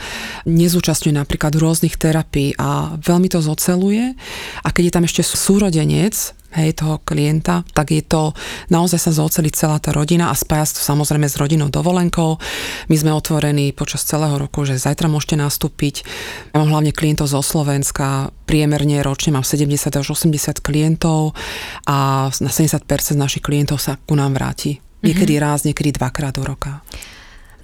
nezúčastňuje 0.51 1.15
napríklad 1.15 1.55
rôznych 1.55 1.95
terapií 1.95 2.59
a 2.59 2.99
veľmi 2.99 3.31
to 3.31 3.39
zoceluje. 3.39 4.19
A 4.67 4.69
keď 4.75 4.83
je 4.91 4.95
tam 4.99 5.07
ešte 5.07 5.23
súrodenec, 5.23 6.38
hej, 6.57 6.73
toho 6.73 7.01
klienta, 7.05 7.65
tak 7.77 7.93
je 7.93 8.01
to, 8.01 8.33
naozaj 8.73 8.97
sa 8.97 9.13
zoceli 9.13 9.53
celá 9.53 9.77
tá 9.77 9.93
rodina 9.93 10.33
a 10.33 10.39
spája 10.39 10.73
sa 10.73 10.75
to 10.81 10.83
samozrejme 10.85 11.29
s 11.29 11.37
rodinou 11.37 11.69
dovolenkou. 11.69 12.41
My 12.89 12.97
sme 12.97 13.13
otvorení 13.13 13.77
počas 13.77 14.09
celého 14.09 14.37
roku, 14.41 14.65
že 14.65 14.81
zajtra 14.81 15.13
môžete 15.13 15.37
nastúpiť. 15.37 16.09
Ja 16.57 16.65
mám 16.65 16.73
hlavne 16.73 16.97
klientov 16.97 17.29
zo 17.29 17.45
Slovenska, 17.45 18.33
priemerne 18.49 19.05
ročne 19.05 19.37
mám 19.37 19.45
70 19.45 19.93
až 19.93 20.07
80 20.09 20.65
klientov 20.65 21.37
a 21.85 22.29
na 22.41 22.51
70% 22.51 22.81
našich 23.17 23.45
klientov 23.45 23.77
sa 23.83 24.01
ku 24.01 24.17
nám 24.17 24.33
vráti. 24.33 24.81
Niekedy 25.05 25.39
mm-hmm. 25.39 25.47
raz, 25.47 25.63
niekedy 25.63 25.95
dvakrát 25.95 26.35
do 26.35 26.43
roka. 26.43 26.83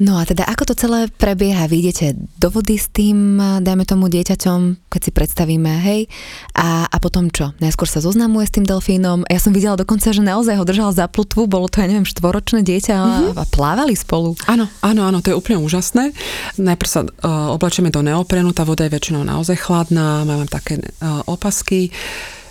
No 0.03 0.19
a 0.19 0.27
teda 0.27 0.43
ako 0.43 0.67
to 0.67 0.75
celé 0.75 1.07
prebieha? 1.07 1.71
Vy 1.71 1.87
idete 1.87 2.19
do 2.19 2.51
vody 2.51 2.75
s 2.75 2.91
tým, 2.91 3.39
dajme 3.63 3.87
tomu 3.87 4.11
dieťaťom, 4.11 4.91
keď 4.91 5.01
si 5.01 5.11
predstavíme, 5.15 5.71
hej, 5.87 6.11
a, 6.59 6.91
a 6.91 6.97
potom 6.99 7.31
čo? 7.31 7.55
Najskôr 7.63 7.87
sa 7.87 8.03
zoznamuje 8.03 8.51
s 8.51 8.55
tým 8.59 8.67
delfínom. 8.67 9.23
Ja 9.31 9.39
som 9.39 9.55
videla 9.55 9.79
dokonca, 9.79 10.11
že 10.11 10.19
naozaj 10.19 10.59
ho 10.59 10.67
držal 10.67 10.91
za 10.91 11.07
plutvu, 11.07 11.47
bolo 11.47 11.71
to, 11.71 11.79
ja 11.79 11.87
neviem, 11.87 12.03
štvoročné 12.03 12.67
dieťa 12.67 12.97
mm-hmm. 12.99 13.39
a 13.39 13.45
plávali 13.47 13.95
spolu. 13.95 14.35
Áno, 14.51 14.67
áno, 14.83 15.07
áno, 15.07 15.23
to 15.23 15.31
je 15.31 15.39
úplne 15.39 15.63
úžasné. 15.63 16.11
Najprv 16.59 16.91
sa 16.91 17.07
uh, 17.07 17.55
oblačíme 17.55 17.95
do 17.95 18.03
neoprenu, 18.03 18.51
tá 18.51 18.67
voda 18.67 18.83
je 18.83 18.95
väčšinou 18.99 19.23
naozaj 19.23 19.63
chladná, 19.63 20.27
máme 20.27 20.51
také 20.51 20.83
uh, 20.83 21.23
opasky 21.31 21.95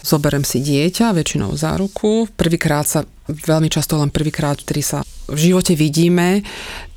zoberem 0.04 0.44
si 0.44 0.60
dieťa, 0.60 1.16
väčšinou 1.16 1.56
za 1.56 1.80
ruku. 1.80 2.28
Prvýkrát 2.36 2.84
sa, 2.84 3.08
veľmi 3.26 3.72
často 3.72 3.96
len 3.96 4.12
prvýkrát, 4.12 4.60
ktorý 4.60 4.84
sa 4.84 5.00
v 5.32 5.40
živote 5.40 5.80
vidíme, 5.80 6.44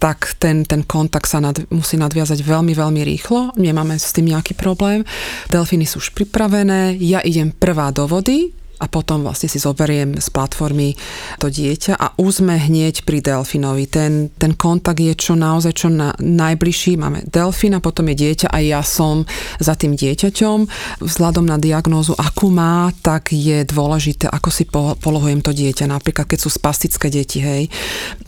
tak 0.03 0.35
ten, 0.43 0.67
ten 0.67 0.83
kontakt 0.83 1.31
sa 1.31 1.39
nad, 1.39 1.55
musí 1.71 1.95
nadviazať 1.95 2.43
veľmi, 2.43 2.75
veľmi 2.75 3.01
rýchlo. 3.07 3.55
Nemáme 3.55 3.95
s 3.95 4.11
tým 4.11 4.35
nejaký 4.35 4.59
problém. 4.59 5.07
Delfíny 5.49 5.87
sú 5.87 6.03
už 6.03 6.11
pripravené, 6.13 6.99
ja 6.99 7.23
idem 7.23 7.55
prvá 7.55 7.95
do 7.95 8.11
vody, 8.11 8.51
a 8.77 8.87
potom 8.93 9.25
vlastne 9.25 9.49
si 9.49 9.57
zoberiem 9.57 10.21
z 10.21 10.29
platformy 10.29 10.93
to 11.41 11.49
dieťa 11.49 11.97
a 11.97 12.13
už 12.21 12.45
sme 12.45 12.61
hneď 12.61 13.09
pri 13.09 13.25
delfinovi. 13.25 13.89
Ten, 13.89 14.29
ten 14.37 14.53
kontakt 14.53 15.01
je 15.01 15.17
čo 15.17 15.33
naozaj 15.33 15.73
čo 15.73 15.89
na, 15.89 16.13
najbližší. 16.21 17.01
Máme 17.01 17.25
delfín 17.25 17.73
a 17.73 17.81
potom 17.81 18.13
je 18.13 18.21
dieťa 18.21 18.53
a 18.53 18.59
ja 18.61 18.85
som 18.85 19.25
za 19.57 19.73
tým 19.73 19.97
dieťaťom. 19.97 20.59
Vzhľadom 21.01 21.49
na 21.49 21.57
diagnózu, 21.57 22.13
akú 22.21 22.53
má, 22.53 22.93
tak 23.01 23.33
je 23.33 23.65
dôležité, 23.65 24.29
ako 24.29 24.49
si 24.53 24.69
po, 24.69 24.93
polohujem 25.01 25.41
to 25.41 25.57
dieťa. 25.57 25.89
Napríklad, 25.89 26.29
keď 26.29 26.39
sú 26.45 26.53
spastické 26.53 27.09
deti, 27.09 27.41
hej, 27.41 27.73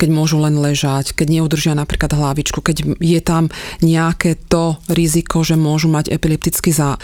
keď 0.00 0.08
môžu 0.08 0.40
len 0.40 0.56
ležať, 0.56 1.12
keď 1.12 1.28
neudržia 1.28 1.76
napríklad 1.76 2.16
hlavičku, 2.16 2.64
keď 2.64 2.96
je 2.96 3.20
tam 3.20 3.52
nejaké 3.84 4.40
to 4.48 4.80
riziko, 4.88 5.44
že 5.44 5.60
môžu 5.60 5.92
mať 5.92 6.08
epileptický 6.08 6.72
zá, 6.72 6.96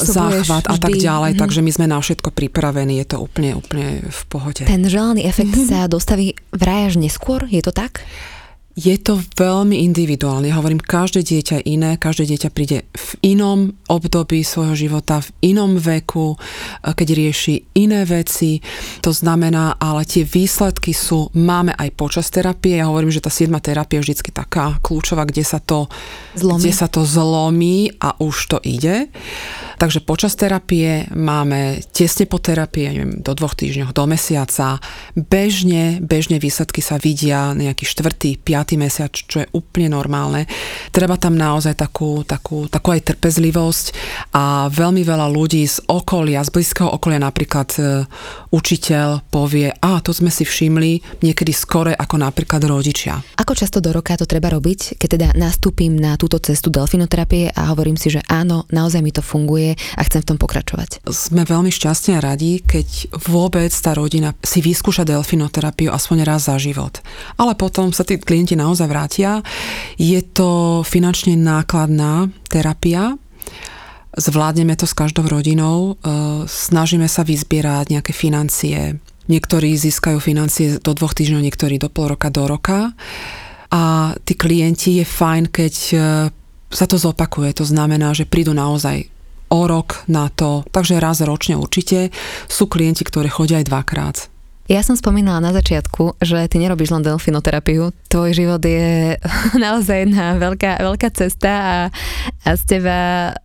záchvat 0.00 0.72
a 0.72 0.76
tak 0.80 0.96
ďalej. 0.96 1.36
Mm-hmm. 1.36 1.42
Takže 1.44 1.60
my 1.60 1.70
sme 1.70 1.86
na 1.92 2.00
všetko 2.00 2.32
pripravení 2.32 2.61
pripravený, 2.62 3.02
je 3.02 3.06
to 3.10 3.18
úplne, 3.18 3.58
úplne 3.58 4.06
v 4.06 4.22
pohode. 4.30 4.62
Ten 4.62 4.86
želaný 4.86 5.26
efekt 5.26 5.50
mm-hmm. 5.50 5.66
sa 5.66 5.90
dostaví 5.90 6.38
vraj 6.54 6.94
až 6.94 7.02
neskôr, 7.02 7.42
je 7.50 7.58
to 7.58 7.74
tak? 7.74 8.06
Je 8.72 8.96
to 8.96 9.20
veľmi 9.36 9.84
individuálne. 9.84 10.48
Ja 10.48 10.56
hovorím, 10.56 10.80
každé 10.80 11.28
dieťa 11.28 11.60
je 11.60 11.76
iné, 11.76 12.00
každé 12.00 12.24
dieťa 12.24 12.48
príde 12.56 12.88
v 12.96 13.36
inom 13.36 13.76
období 13.84 14.40
svojho 14.40 14.72
života, 14.72 15.20
v 15.20 15.52
inom 15.52 15.76
veku, 15.76 16.40
keď 16.80 17.08
rieši 17.12 17.68
iné 17.76 18.08
veci. 18.08 18.64
To 19.04 19.12
znamená, 19.12 19.76
ale 19.76 20.08
tie 20.08 20.24
výsledky 20.24 20.96
sú, 20.96 21.28
máme 21.36 21.76
aj 21.76 21.92
počas 21.98 22.32
terapie. 22.32 22.80
Ja 22.80 22.88
hovorím, 22.88 23.12
že 23.12 23.20
tá 23.20 23.28
siedma 23.28 23.60
terapia 23.60 24.00
je 24.00 24.08
vždy 24.08 24.32
taká 24.32 24.80
kľúčová, 24.80 25.28
kde 25.28 25.44
sa 25.44 25.60
to 25.60 25.92
zlomí. 26.32 26.64
kde 26.64 26.72
sa 26.72 26.88
to 26.88 27.04
zlomí 27.04 27.92
a 28.00 28.16
už 28.24 28.56
to 28.56 28.58
ide. 28.64 29.12
Takže 29.82 29.98
počas 29.98 30.38
terapie 30.38 31.10
máme 31.10 31.82
tesne 31.90 32.30
po 32.30 32.38
terapii, 32.38 32.94
neviem, 32.94 33.18
do 33.18 33.34
dvoch 33.34 33.58
týždňov, 33.58 33.90
do 33.90 34.06
mesiaca. 34.06 34.78
Bežne, 35.18 35.98
bežne 35.98 36.38
výsledky 36.38 36.78
sa 36.78 37.02
vidia 37.02 37.50
nejaký 37.50 37.82
štvrtý, 37.90 38.38
piatý 38.38 38.78
mesiac, 38.78 39.10
čo 39.10 39.42
je 39.42 39.50
úplne 39.50 39.90
normálne. 39.90 40.46
Treba 40.94 41.18
tam 41.18 41.34
naozaj 41.34 41.74
takú, 41.74 42.22
takú, 42.22 42.70
takú 42.70 42.94
aj 42.94 43.10
trpezlivosť 43.10 43.86
a 44.30 44.70
veľmi 44.70 45.02
veľa 45.02 45.26
ľudí 45.26 45.66
z 45.66 45.82
okolia, 45.90 46.46
z 46.46 46.54
blízkeho 46.54 46.86
okolia 46.86 47.18
napríklad 47.18 47.74
e, 47.82 48.06
učiteľ 48.54 49.34
povie, 49.34 49.74
a 49.82 49.98
to 49.98 50.14
sme 50.14 50.30
si 50.30 50.46
všimli 50.46 51.26
niekedy 51.26 51.50
skore 51.50 51.90
ako 51.90 52.22
napríklad 52.22 52.62
rodičia. 52.70 53.18
Ako 53.34 53.58
často 53.58 53.82
do 53.82 53.90
roka 53.90 54.14
to 54.14 54.30
treba 54.30 54.46
robiť, 54.46 54.94
keď 54.94 55.08
teda 55.10 55.28
nastúpim 55.34 55.98
na 55.98 56.14
túto 56.14 56.38
cestu 56.38 56.70
delfinoterapie 56.70 57.50
a 57.50 57.74
hovorím 57.74 57.98
si, 57.98 58.14
že 58.14 58.22
áno, 58.30 58.62
naozaj 58.70 59.02
mi 59.02 59.10
to 59.10 59.26
funguje 59.26 59.71
a 59.74 60.00
chcem 60.06 60.22
v 60.22 60.28
tom 60.34 60.38
pokračovať? 60.38 61.04
Sme 61.08 61.42
veľmi 61.42 61.70
šťastní 61.72 62.18
a 62.18 62.24
radi, 62.24 62.62
keď 62.62 63.18
vôbec 63.28 63.70
tá 63.72 63.92
rodina 63.96 64.36
si 64.42 64.62
vyskúša 64.62 65.04
delfinoterapiu 65.06 65.90
aspoň 65.90 66.18
raz 66.24 66.46
za 66.48 66.56
život. 66.56 67.02
Ale 67.36 67.58
potom 67.58 67.90
sa 67.90 68.06
tí 68.06 68.18
klienti 68.18 68.54
naozaj 68.54 68.86
vrátia. 68.88 69.44
Je 69.96 70.20
to 70.22 70.82
finančne 70.86 71.36
nákladná 71.38 72.30
terapia, 72.48 73.16
zvládneme 74.16 74.76
to 74.76 74.84
s 74.84 74.92
každou 74.92 75.24
rodinou, 75.24 75.96
e, 75.96 76.04
snažíme 76.44 77.08
sa 77.08 77.24
vyzbierať 77.24 77.96
nejaké 77.96 78.12
financie. 78.12 79.00
Niektorí 79.28 79.72
získajú 79.78 80.20
financie 80.20 80.76
do 80.82 80.92
dvoch 80.92 81.16
týždňov, 81.16 81.40
niektorí 81.40 81.80
do 81.80 81.88
pol 81.88 82.12
roka, 82.12 82.28
do 82.28 82.44
roka. 82.44 82.92
A 83.72 84.12
tí 84.28 84.36
klienti 84.36 85.00
je 85.00 85.06
fajn, 85.08 85.44
keď 85.48 85.74
e, 85.74 85.96
sa 86.68 86.84
to 86.88 86.96
zopakuje. 87.00 87.56
To 87.56 87.64
znamená, 87.64 88.12
že 88.12 88.28
prídu 88.28 88.52
naozaj 88.52 89.11
o 89.52 89.60
rok 89.68 90.08
na 90.08 90.32
to, 90.32 90.64
takže 90.72 90.96
raz 90.96 91.20
ročne 91.20 91.60
určite. 91.60 92.08
Sú 92.48 92.64
klienti, 92.64 93.04
ktorí 93.04 93.28
chodia 93.28 93.60
aj 93.60 93.68
dvakrát. 93.68 94.16
Ja 94.70 94.78
som 94.80 94.94
spomínala 94.94 95.42
na 95.42 95.50
začiatku, 95.52 96.22
že 96.22 96.46
ty 96.46 96.56
nerobíš 96.56 96.94
len 96.94 97.02
delfinoterapiu. 97.02 97.90
Tvoj 98.08 98.30
život 98.32 98.62
je 98.62 99.18
naozaj 99.66 100.06
jedna 100.06 100.38
veľká, 100.38 100.80
veľká 100.80 101.08
cesta 101.12 101.50
a, 101.50 101.76
a 102.46 102.50
z 102.56 102.62
teba 102.78 102.96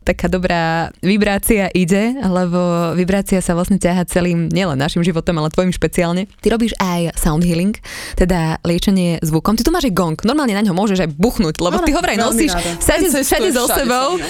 taká 0.05 0.29
dobrá 0.29 0.93
vibrácia 1.01 1.73
ide, 1.73 2.15
lebo 2.21 2.93
vibrácia 2.93 3.41
sa 3.41 3.57
vlastne 3.57 3.81
ťaha 3.81 4.07
celým, 4.07 4.47
nielen 4.47 4.77
našim 4.77 5.01
životom, 5.01 5.41
ale 5.41 5.51
tvojim 5.51 5.73
špeciálne. 5.73 6.29
Ty 6.39 6.53
robíš 6.53 6.77
aj 6.77 7.17
sound 7.17 7.43
healing, 7.43 7.73
teda 8.13 8.61
liečenie 8.61 9.17
zvukom. 9.25 9.57
Ty 9.57 9.65
tu 9.65 9.73
máš 9.73 9.89
aj 9.89 9.97
gong, 9.97 10.17
normálne 10.21 10.53
na 10.53 10.63
ňo 10.63 10.77
môžeš 10.77 11.01
aj 11.01 11.09
buchnúť, 11.17 11.59
lebo 11.59 11.81
ty 11.81 11.97
ho 11.97 11.99
vraj 11.99 12.15
nosíš 12.15 12.53
všade, 12.79 13.51
so 13.51 13.65
sebou. 13.65 14.21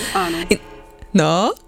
No, 1.12 1.52
O, 1.52 1.67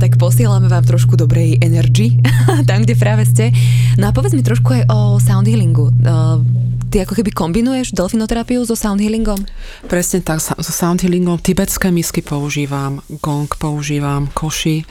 tak 0.00 0.16
posielame 0.16 0.64
vám 0.72 0.80
trošku 0.88 1.12
dobrej 1.12 1.60
energy 1.60 2.16
tam, 2.68 2.88
kde 2.88 2.96
práve 2.96 3.28
ste. 3.28 3.52
No 4.00 4.08
a 4.08 4.16
povedz 4.16 4.32
mi 4.32 4.40
trošku 4.40 4.72
aj 4.72 4.82
o 4.88 5.20
sound 5.20 5.44
healingu. 5.44 5.92
Uh, 6.00 6.40
ty 6.88 7.04
ako 7.04 7.20
keby 7.20 7.30
kombinuješ 7.36 7.92
delfinoterapiu 7.92 8.64
so 8.64 8.72
sound 8.72 8.98
healingom? 8.98 9.38
Presne 9.86 10.24
tak, 10.24 10.40
so 10.40 10.72
sound 10.72 11.04
healingom 11.04 11.36
tibetské 11.36 11.92
misky 11.92 12.24
používam, 12.24 13.04
gong 13.20 13.46
používam, 13.60 14.26
koši, 14.32 14.88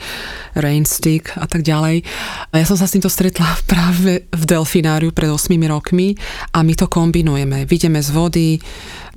rain 0.54 0.86
stick 0.86 1.34
a 1.34 1.50
tak 1.50 1.66
ďalej. 1.66 2.06
A 2.54 2.62
ja 2.62 2.64
som 2.64 2.78
sa 2.78 2.86
s 2.86 2.94
týmto 2.94 3.10
stretla 3.10 3.50
práve 3.70 4.30
v 4.30 4.42
delfináriu 4.46 5.10
pred 5.10 5.26
8 5.26 5.50
rokmi 5.66 6.14
a 6.54 6.62
my 6.62 6.72
to 6.78 6.86
kombinujeme. 6.86 7.66
Vidíme 7.66 7.98
z 7.98 8.10
vody, 8.14 8.62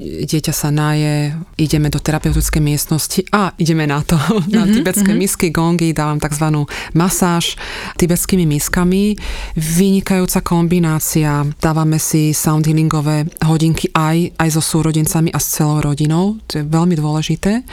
dieťa 0.03 0.53
sa 0.53 0.69
naje, 0.69 1.31
ideme 1.55 1.87
do 1.87 1.97
terapeutickej 1.97 2.59
miestnosti 2.59 3.23
a 3.31 3.55
ideme 3.55 3.87
na 3.87 4.03
to, 4.03 4.19
na 4.51 4.67
mm-hmm, 4.67 4.75
tibetské 4.75 5.11
mm-hmm. 5.15 5.23
misky, 5.23 5.47
gongy, 5.49 5.95
dávam 5.95 6.19
tzv. 6.19 6.67
masáž 6.93 7.55
tibetskými 7.95 8.43
miskami. 8.43 9.15
Vynikajúca 9.55 10.43
kombinácia, 10.43 11.47
dávame 11.57 11.97
si 11.97 12.35
sound 12.35 12.67
healingové 12.67 13.25
hodinky 13.47 13.87
aj, 13.95 14.35
aj 14.35 14.49
so 14.59 14.61
súrodencami 14.61 15.31
a 15.31 15.39
s 15.39 15.55
celou 15.55 15.79
rodinou, 15.79 16.37
to 16.51 16.59
je 16.59 16.63
veľmi 16.67 16.99
dôležité. 16.99 17.63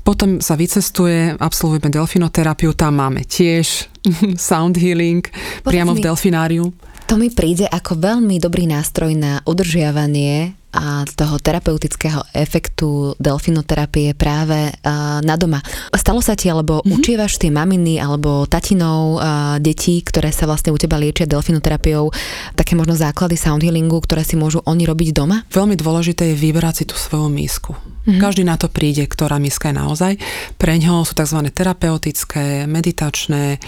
Potom 0.00 0.40
sa 0.40 0.56
vycestuje, 0.56 1.36
absolvujeme 1.36 1.92
delfinoterapiu, 1.92 2.72
tam 2.72 3.04
máme 3.04 3.28
tiež 3.28 3.92
sound 4.48 4.80
healing 4.80 5.22
Poď 5.60 5.70
priamo 5.70 5.92
mi, 5.92 6.00
v 6.00 6.04
delfináriu. 6.04 6.64
To 7.06 7.14
mi 7.14 7.30
príde 7.30 7.70
ako 7.70 8.02
veľmi 8.02 8.42
dobrý 8.42 8.66
nástroj 8.66 9.14
na 9.14 9.38
udržiavanie 9.46 10.58
a 10.74 11.06
toho 11.06 11.38
terapeutického 11.38 12.26
efektu 12.34 13.14
delfinoterapie 13.22 14.12
práve 14.18 14.74
na 15.22 15.34
doma. 15.38 15.62
Stalo 15.94 16.18
sa 16.18 16.34
ti, 16.34 16.50
alebo 16.50 16.82
mm-hmm. 16.82 16.92
učívaš 16.98 17.38
tie 17.38 17.54
maminy 17.54 18.02
alebo 18.02 18.44
tatinov 18.50 19.22
detí, 19.62 20.02
ktoré 20.02 20.34
sa 20.34 20.50
vlastne 20.50 20.74
u 20.74 20.78
teba 20.82 20.98
liečia 20.98 21.30
delfinoterapiou, 21.30 22.10
také 22.58 22.74
možno 22.74 22.98
základy 22.98 23.38
sound 23.38 23.62
healingu, 23.62 24.02
ktoré 24.02 24.26
si 24.26 24.34
môžu 24.34 24.60
oni 24.66 24.84
robiť 24.84 25.14
doma? 25.14 25.46
Veľmi 25.54 25.78
dôležité 25.78 26.34
je 26.34 26.42
vybrať 26.42 26.82
si 26.82 26.84
tú 26.90 26.98
svoju 26.98 27.30
misku. 27.30 27.72
Mm-hmm. 28.06 28.22
Každý 28.22 28.42
na 28.46 28.54
to 28.54 28.70
príde, 28.70 29.02
ktorá 29.02 29.42
miska 29.42 29.74
je 29.74 29.82
naozaj. 29.82 30.12
Pre 30.54 30.74
ňo 30.78 31.02
sú 31.02 31.18
tzv. 31.18 31.42
terapeutické, 31.50 32.62
meditačné. 32.70 33.58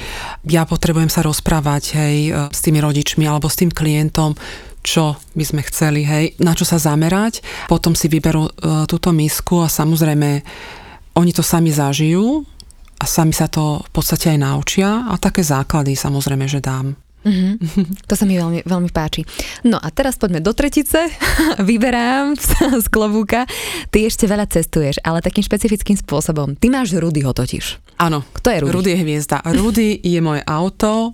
Ja 0.46 0.62
potrebujem 0.62 1.10
sa 1.10 1.26
rozprávať 1.26 1.84
hej, 1.98 2.16
s 2.54 2.58
tými 2.62 2.78
rodičmi 2.78 3.26
alebo 3.26 3.50
s 3.50 3.58
tým 3.58 3.74
klientom, 3.74 4.38
čo 4.86 5.18
by 5.34 5.44
sme 5.44 5.66
chceli, 5.66 6.06
hej, 6.06 6.38
na 6.38 6.54
čo 6.54 6.62
sa 6.62 6.78
zamerať. 6.78 7.42
Potom 7.66 7.98
si 7.98 8.06
vyberú 8.06 8.46
e, 8.46 8.52
túto 8.86 9.10
misku 9.10 9.58
a 9.60 9.68
samozrejme 9.68 10.46
oni 11.18 11.32
to 11.34 11.42
sami 11.42 11.74
zažijú 11.74 12.46
a 13.02 13.04
sami 13.04 13.34
sa 13.34 13.50
to 13.50 13.82
v 13.82 13.90
podstate 13.90 14.32
aj 14.32 14.38
naučia 14.38 15.10
a 15.10 15.18
také 15.18 15.42
základy 15.42 15.98
samozrejme, 15.98 16.46
že 16.46 16.62
dám. 16.62 17.07
Mm-hmm. 17.24 18.06
To 18.06 18.14
sa 18.14 18.24
mi 18.24 18.38
veľmi, 18.38 18.62
veľmi 18.62 18.90
páči. 18.94 19.26
No 19.66 19.78
a 19.78 19.88
teraz 19.90 20.16
poďme 20.16 20.38
do 20.38 20.54
tretice. 20.54 21.10
Vyberám 21.68 22.38
z 22.78 22.86
klobúka. 22.88 23.44
Ty 23.90 23.98
ešte 24.06 24.30
veľa 24.30 24.46
cestuješ, 24.46 25.02
ale 25.02 25.24
takým 25.24 25.42
špecifickým 25.42 25.98
spôsobom. 25.98 26.54
Ty 26.54 26.66
máš 26.70 26.94
Rudyho 26.94 27.34
totiž. 27.34 27.98
Áno. 27.98 28.22
Kto 28.38 28.48
je 28.54 28.58
Rudy? 28.62 28.72
Rudy 28.72 28.90
je 28.94 29.00
hviezda. 29.02 29.42
Rudy 29.42 29.98
je 29.98 30.20
moje 30.22 30.42
auto, 30.46 31.12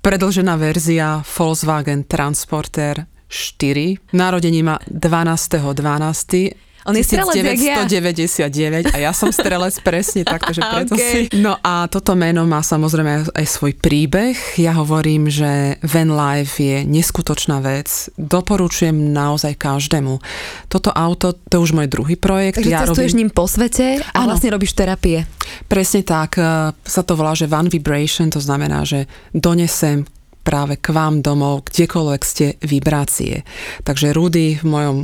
predlžená 0.00 0.56
verzia 0.56 1.20
Volkswagen 1.22 2.08
Transporter 2.08 3.04
4. 3.28 4.12
Narodení 4.12 4.60
má 4.64 4.76
12.12. 4.88 6.71
On 6.82 6.94
je 6.98 7.04
strelec, 7.06 7.38
1999 7.38 8.90
a 8.90 8.96
ja 8.98 9.14
som 9.14 9.30
strelec 9.30 9.78
presne 9.86 10.26
tak, 10.26 10.50
že 10.50 10.58
preto 10.72 10.98
okay. 10.98 11.30
si... 11.30 11.38
No 11.38 11.54
a 11.62 11.86
toto 11.86 12.18
meno 12.18 12.42
má 12.42 12.58
samozrejme 12.58 13.30
aj 13.38 13.46
svoj 13.46 13.78
príbeh. 13.78 14.34
Ja 14.58 14.74
hovorím, 14.74 15.30
že 15.30 15.78
Van 15.86 16.10
Life 16.10 16.58
je 16.58 16.82
neskutočná 16.82 17.62
vec. 17.62 18.10
Doporučujem 18.18 19.14
naozaj 19.14 19.54
každému. 19.54 20.18
Toto 20.66 20.90
auto, 20.90 21.38
to 21.38 21.62
je 21.62 21.64
už 21.70 21.72
môj 21.78 21.86
druhý 21.86 22.18
projekt. 22.18 22.58
Takže 22.58 22.72
ja 22.74 22.82
cestuješ 22.82 23.14
robím... 23.14 23.20
ním 23.26 23.30
po 23.30 23.46
svete 23.46 24.02
a 24.02 24.26
ano. 24.26 24.34
vlastne 24.34 24.50
robíš 24.50 24.74
terapie. 24.74 25.22
Presne 25.70 26.02
tak. 26.02 26.34
E, 26.38 26.74
sa 26.74 27.02
to 27.06 27.14
volá, 27.14 27.38
že 27.38 27.46
Van 27.46 27.70
Vibration, 27.70 28.26
to 28.26 28.42
znamená, 28.42 28.82
že 28.82 29.06
donesem 29.30 30.02
práve 30.42 30.76
k 30.82 30.90
vám 30.90 31.22
domov, 31.22 31.70
kdekoľvek 31.70 32.22
ste 32.26 32.46
vibrácie. 32.66 33.46
Takže 33.86 34.10
Rudy 34.10 34.58
v 34.58 34.66
mojom 34.66 34.96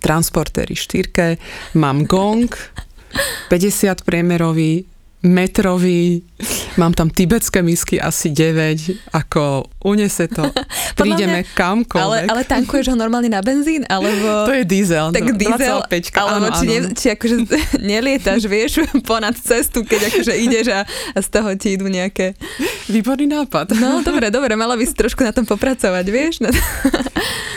transportéri 0.00 0.72
štyrke, 0.72 1.36
mám 1.76 2.08
gong, 2.08 2.48
50 3.50 4.02
priemerový, 4.02 4.88
metrový, 5.24 6.20
mám 6.76 6.92
tam 6.92 7.08
tibetské 7.08 7.64
misky 7.64 7.96
asi 7.96 8.28
9, 8.28 9.16
ako 9.16 9.64
unese 9.80 10.28
to, 10.28 10.44
prídeme 11.00 11.40
mňa, 11.40 11.56
kamkoľvek. 11.56 12.28
Ale, 12.28 12.28
ale 12.28 12.42
tankuješ 12.44 12.92
ho 12.92 12.96
normálne 12.96 13.32
na 13.32 13.40
benzín, 13.40 13.88
alebo... 13.88 14.44
To 14.44 14.52
je 14.52 14.68
diesel, 14.68 15.16
tak 15.16 15.24
no, 15.24 15.40
diesel, 15.40 15.80
alebo 15.80 16.52
áno, 16.52 16.60
či. 16.60 16.64
Ne, 16.68 16.78
či 16.92 17.06
akože 17.16 17.36
nelietaš, 17.88 18.44
vieš, 18.44 18.84
ponad 19.08 19.34
cestu, 19.40 19.80
keď 19.80 20.12
akože 20.12 20.32
ideš 20.36 20.66
a, 20.76 20.84
a 20.84 21.18
z 21.24 21.28
toho 21.32 21.48
ti 21.56 21.80
idú 21.80 21.88
nejaké... 21.88 22.36
Výborný 22.92 23.24
nápad. 23.24 23.80
No, 23.80 24.04
dobre, 24.04 24.28
dobre, 24.28 24.52
mala 24.60 24.76
by 24.76 24.84
si 24.84 24.92
trošku 24.92 25.24
na 25.24 25.32
tom 25.32 25.48
popracovať, 25.48 26.04
vieš? 26.12 26.44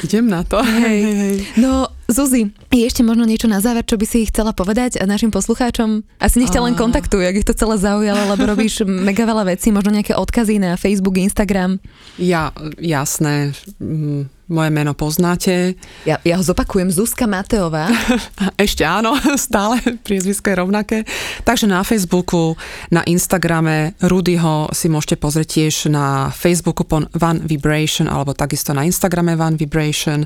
Idem 0.08 0.32
na 0.32 0.48
to. 0.48 0.64
Hej. 0.64 1.00
hej, 1.04 1.16
hej. 1.20 1.38
No, 1.60 1.92
Zuzi, 2.10 2.52
je 2.84 2.90
ešte 2.90 3.02
možno 3.02 3.26
niečo 3.26 3.50
na 3.50 3.64
záver, 3.64 3.88
čo 3.88 3.98
by 3.98 4.06
si 4.06 4.28
chcela 4.28 4.52
povedať 4.54 5.00
našim 5.08 5.32
poslucháčom? 5.32 6.04
Asi 6.20 6.38
nech 6.38 6.52
ťa 6.52 6.62
len 6.68 6.76
kontaktujú, 6.76 7.24
ak 7.24 7.40
ich 7.42 7.48
to 7.48 7.56
celé 7.56 7.80
zaujalo, 7.80 8.36
lebo 8.36 8.44
robíš 8.44 8.84
mega 8.86 9.24
veľa 9.24 9.48
vecí, 9.48 9.72
možno 9.72 9.96
nejaké 9.96 10.14
odkazy 10.14 10.60
na 10.60 10.76
Facebook, 10.76 11.16
Instagram. 11.18 11.80
Ja, 12.20 12.52
jasné. 12.78 13.56
Mm, 13.80 14.30
moje 14.48 14.72
meno 14.72 14.96
poznáte. 14.96 15.76
Ja, 16.08 16.24
ja 16.24 16.40
ho 16.40 16.44
zopakujem, 16.44 16.88
Zuzka 16.88 17.28
Mateová. 17.28 17.92
Ešte 18.56 18.88
áno, 18.88 19.20
stále 19.36 19.84
priezvisko 20.08 20.48
je 20.48 20.56
rovnaké. 20.56 20.98
Takže 21.44 21.68
na 21.68 21.84
Facebooku, 21.84 22.56
na 22.88 23.04
Instagrame 23.04 23.94
Rudyho 24.00 24.72
si 24.72 24.88
môžete 24.88 25.20
pozrieť 25.20 25.48
tiež 25.60 25.92
na 25.92 26.32
Facebooku 26.32 26.88
pon 26.88 27.12
One 27.20 27.44
Vibration 27.44 28.08
alebo 28.08 28.32
takisto 28.32 28.72
na 28.72 28.88
Instagrame 28.88 29.36
One 29.36 29.60
Vibration 29.60 30.24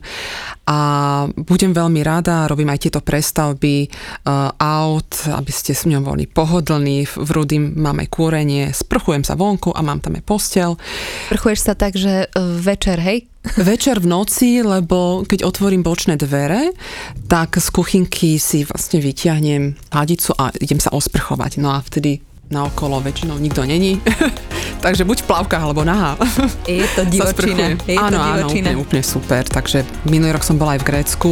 a 0.70 0.78
budem 1.34 1.74
veľmi 1.74 2.06
rada, 2.06 2.41
robím 2.46 2.70
aj 2.72 2.88
tieto 2.88 3.02
prestavby 3.04 3.90
uh, 3.90 4.54
aut, 4.58 5.28
aby 5.28 5.52
ste 5.52 5.76
s 5.76 5.86
ňou 5.90 6.02
boli 6.02 6.26
pohodlní. 6.26 7.06
V 7.06 7.30
Rudy 7.30 7.58
mám 7.60 8.00
aj 8.02 8.08
kúrenie, 8.10 8.72
sprchujem 8.72 9.26
sa 9.26 9.36
vonku 9.36 9.74
a 9.74 9.82
mám 9.82 10.00
tam 10.00 10.18
aj 10.18 10.24
postel. 10.26 10.72
Sprchuješ 11.30 11.60
sa 11.62 11.74
tak, 11.74 11.98
že 11.98 12.26
e, 12.26 12.42
večer, 12.62 13.02
hej? 13.02 13.28
Večer 13.58 13.98
v 13.98 14.06
noci, 14.06 14.62
lebo 14.62 15.26
keď 15.26 15.50
otvorím 15.50 15.82
bočné 15.82 16.14
dvere, 16.14 16.78
tak 17.26 17.58
z 17.58 17.68
kuchynky 17.74 18.38
si 18.38 18.62
vlastne 18.70 19.02
vyťahnem 19.02 19.74
hadicu 19.90 20.38
a 20.38 20.54
idem 20.62 20.78
sa 20.78 20.94
osprchovať. 20.94 21.58
No 21.58 21.74
a 21.74 21.82
vtedy 21.82 22.22
naokolo 22.52 23.00
väčšinou 23.02 23.40
nikto 23.40 23.64
není. 23.66 24.04
Takže 24.86 25.06
buď 25.06 25.22
v 25.22 25.28
plavkách 25.30 25.64
alebo 25.64 25.86
nahá. 25.86 26.18
Je 26.66 26.82
to 26.98 27.06
divočina. 27.14 27.78
Je 27.86 27.96
áno, 27.96 28.18
to 28.18 28.26
divočina. 28.26 28.34
áno, 28.34 28.48
úplne, 28.50 28.72
úplne 28.82 29.04
super. 29.06 29.44
Takže 29.46 29.86
minulý 30.10 30.34
rok 30.34 30.44
som 30.44 30.58
bola 30.58 30.76
aj 30.76 30.82
v 30.82 30.88
Grécku. 30.90 31.32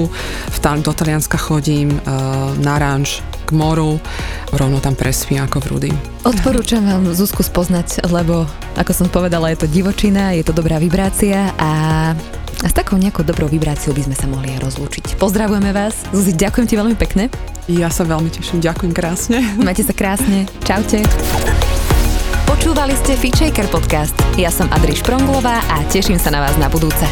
V 0.53 0.57
Tali, 0.61 0.85
do 0.85 0.93
Talianska 0.93 1.37
chodím 1.41 1.97
uh, 1.97 2.53
na 2.61 2.77
ranč 2.77 3.25
k 3.45 3.49
moru. 3.57 3.97
Rovno 4.53 4.77
tam 4.77 4.93
prespím 4.93 5.41
ako 5.41 5.65
v 5.65 5.65
Rudy. 5.73 5.91
Odporúčam 6.21 6.85
vám 6.85 7.09
Zuzku 7.09 7.41
spoznať, 7.41 8.05
lebo 8.13 8.45
ako 8.77 8.91
som 8.93 9.07
povedala, 9.09 9.49
je 9.49 9.65
to 9.65 9.67
divočina, 9.67 10.37
je 10.37 10.45
to 10.45 10.53
dobrá 10.53 10.77
vibrácia 10.77 11.49
a 11.57 11.71
a 12.63 12.67
s 12.67 12.73
takou 12.75 12.99
nejakou 12.99 13.23
dobrou 13.23 13.47
vibráciou 13.47 13.95
by 13.95 14.09
sme 14.09 14.15
sa 14.15 14.27
mohli 14.27 14.51
aj 14.55 14.59
rozlúčiť. 14.63 15.15
Pozdravujeme 15.15 15.71
vás. 15.71 15.95
Zuzi, 16.11 16.35
ďakujem 16.35 16.67
ti 16.67 16.75
veľmi 16.75 16.95
pekne. 16.99 17.31
Ja 17.69 17.87
sa 17.93 18.03
veľmi 18.03 18.33
teším, 18.33 18.59
ďakujem 18.59 18.91
krásne. 18.91 19.39
Majte 19.65 19.85
sa 19.85 19.93
krásne. 19.95 20.49
Čaute. 20.65 21.05
Počúvali 22.49 22.97
ste 22.97 23.15
Feature 23.15 23.69
podcast. 23.69 24.17
Ja 24.35 24.51
som 24.51 24.67
Adri 24.73 24.97
Špronglová 24.97 25.61
a 25.69 25.85
teším 25.87 26.19
sa 26.19 26.33
na 26.33 26.43
vás 26.43 26.57
na 26.57 26.67
budúce. 26.67 27.05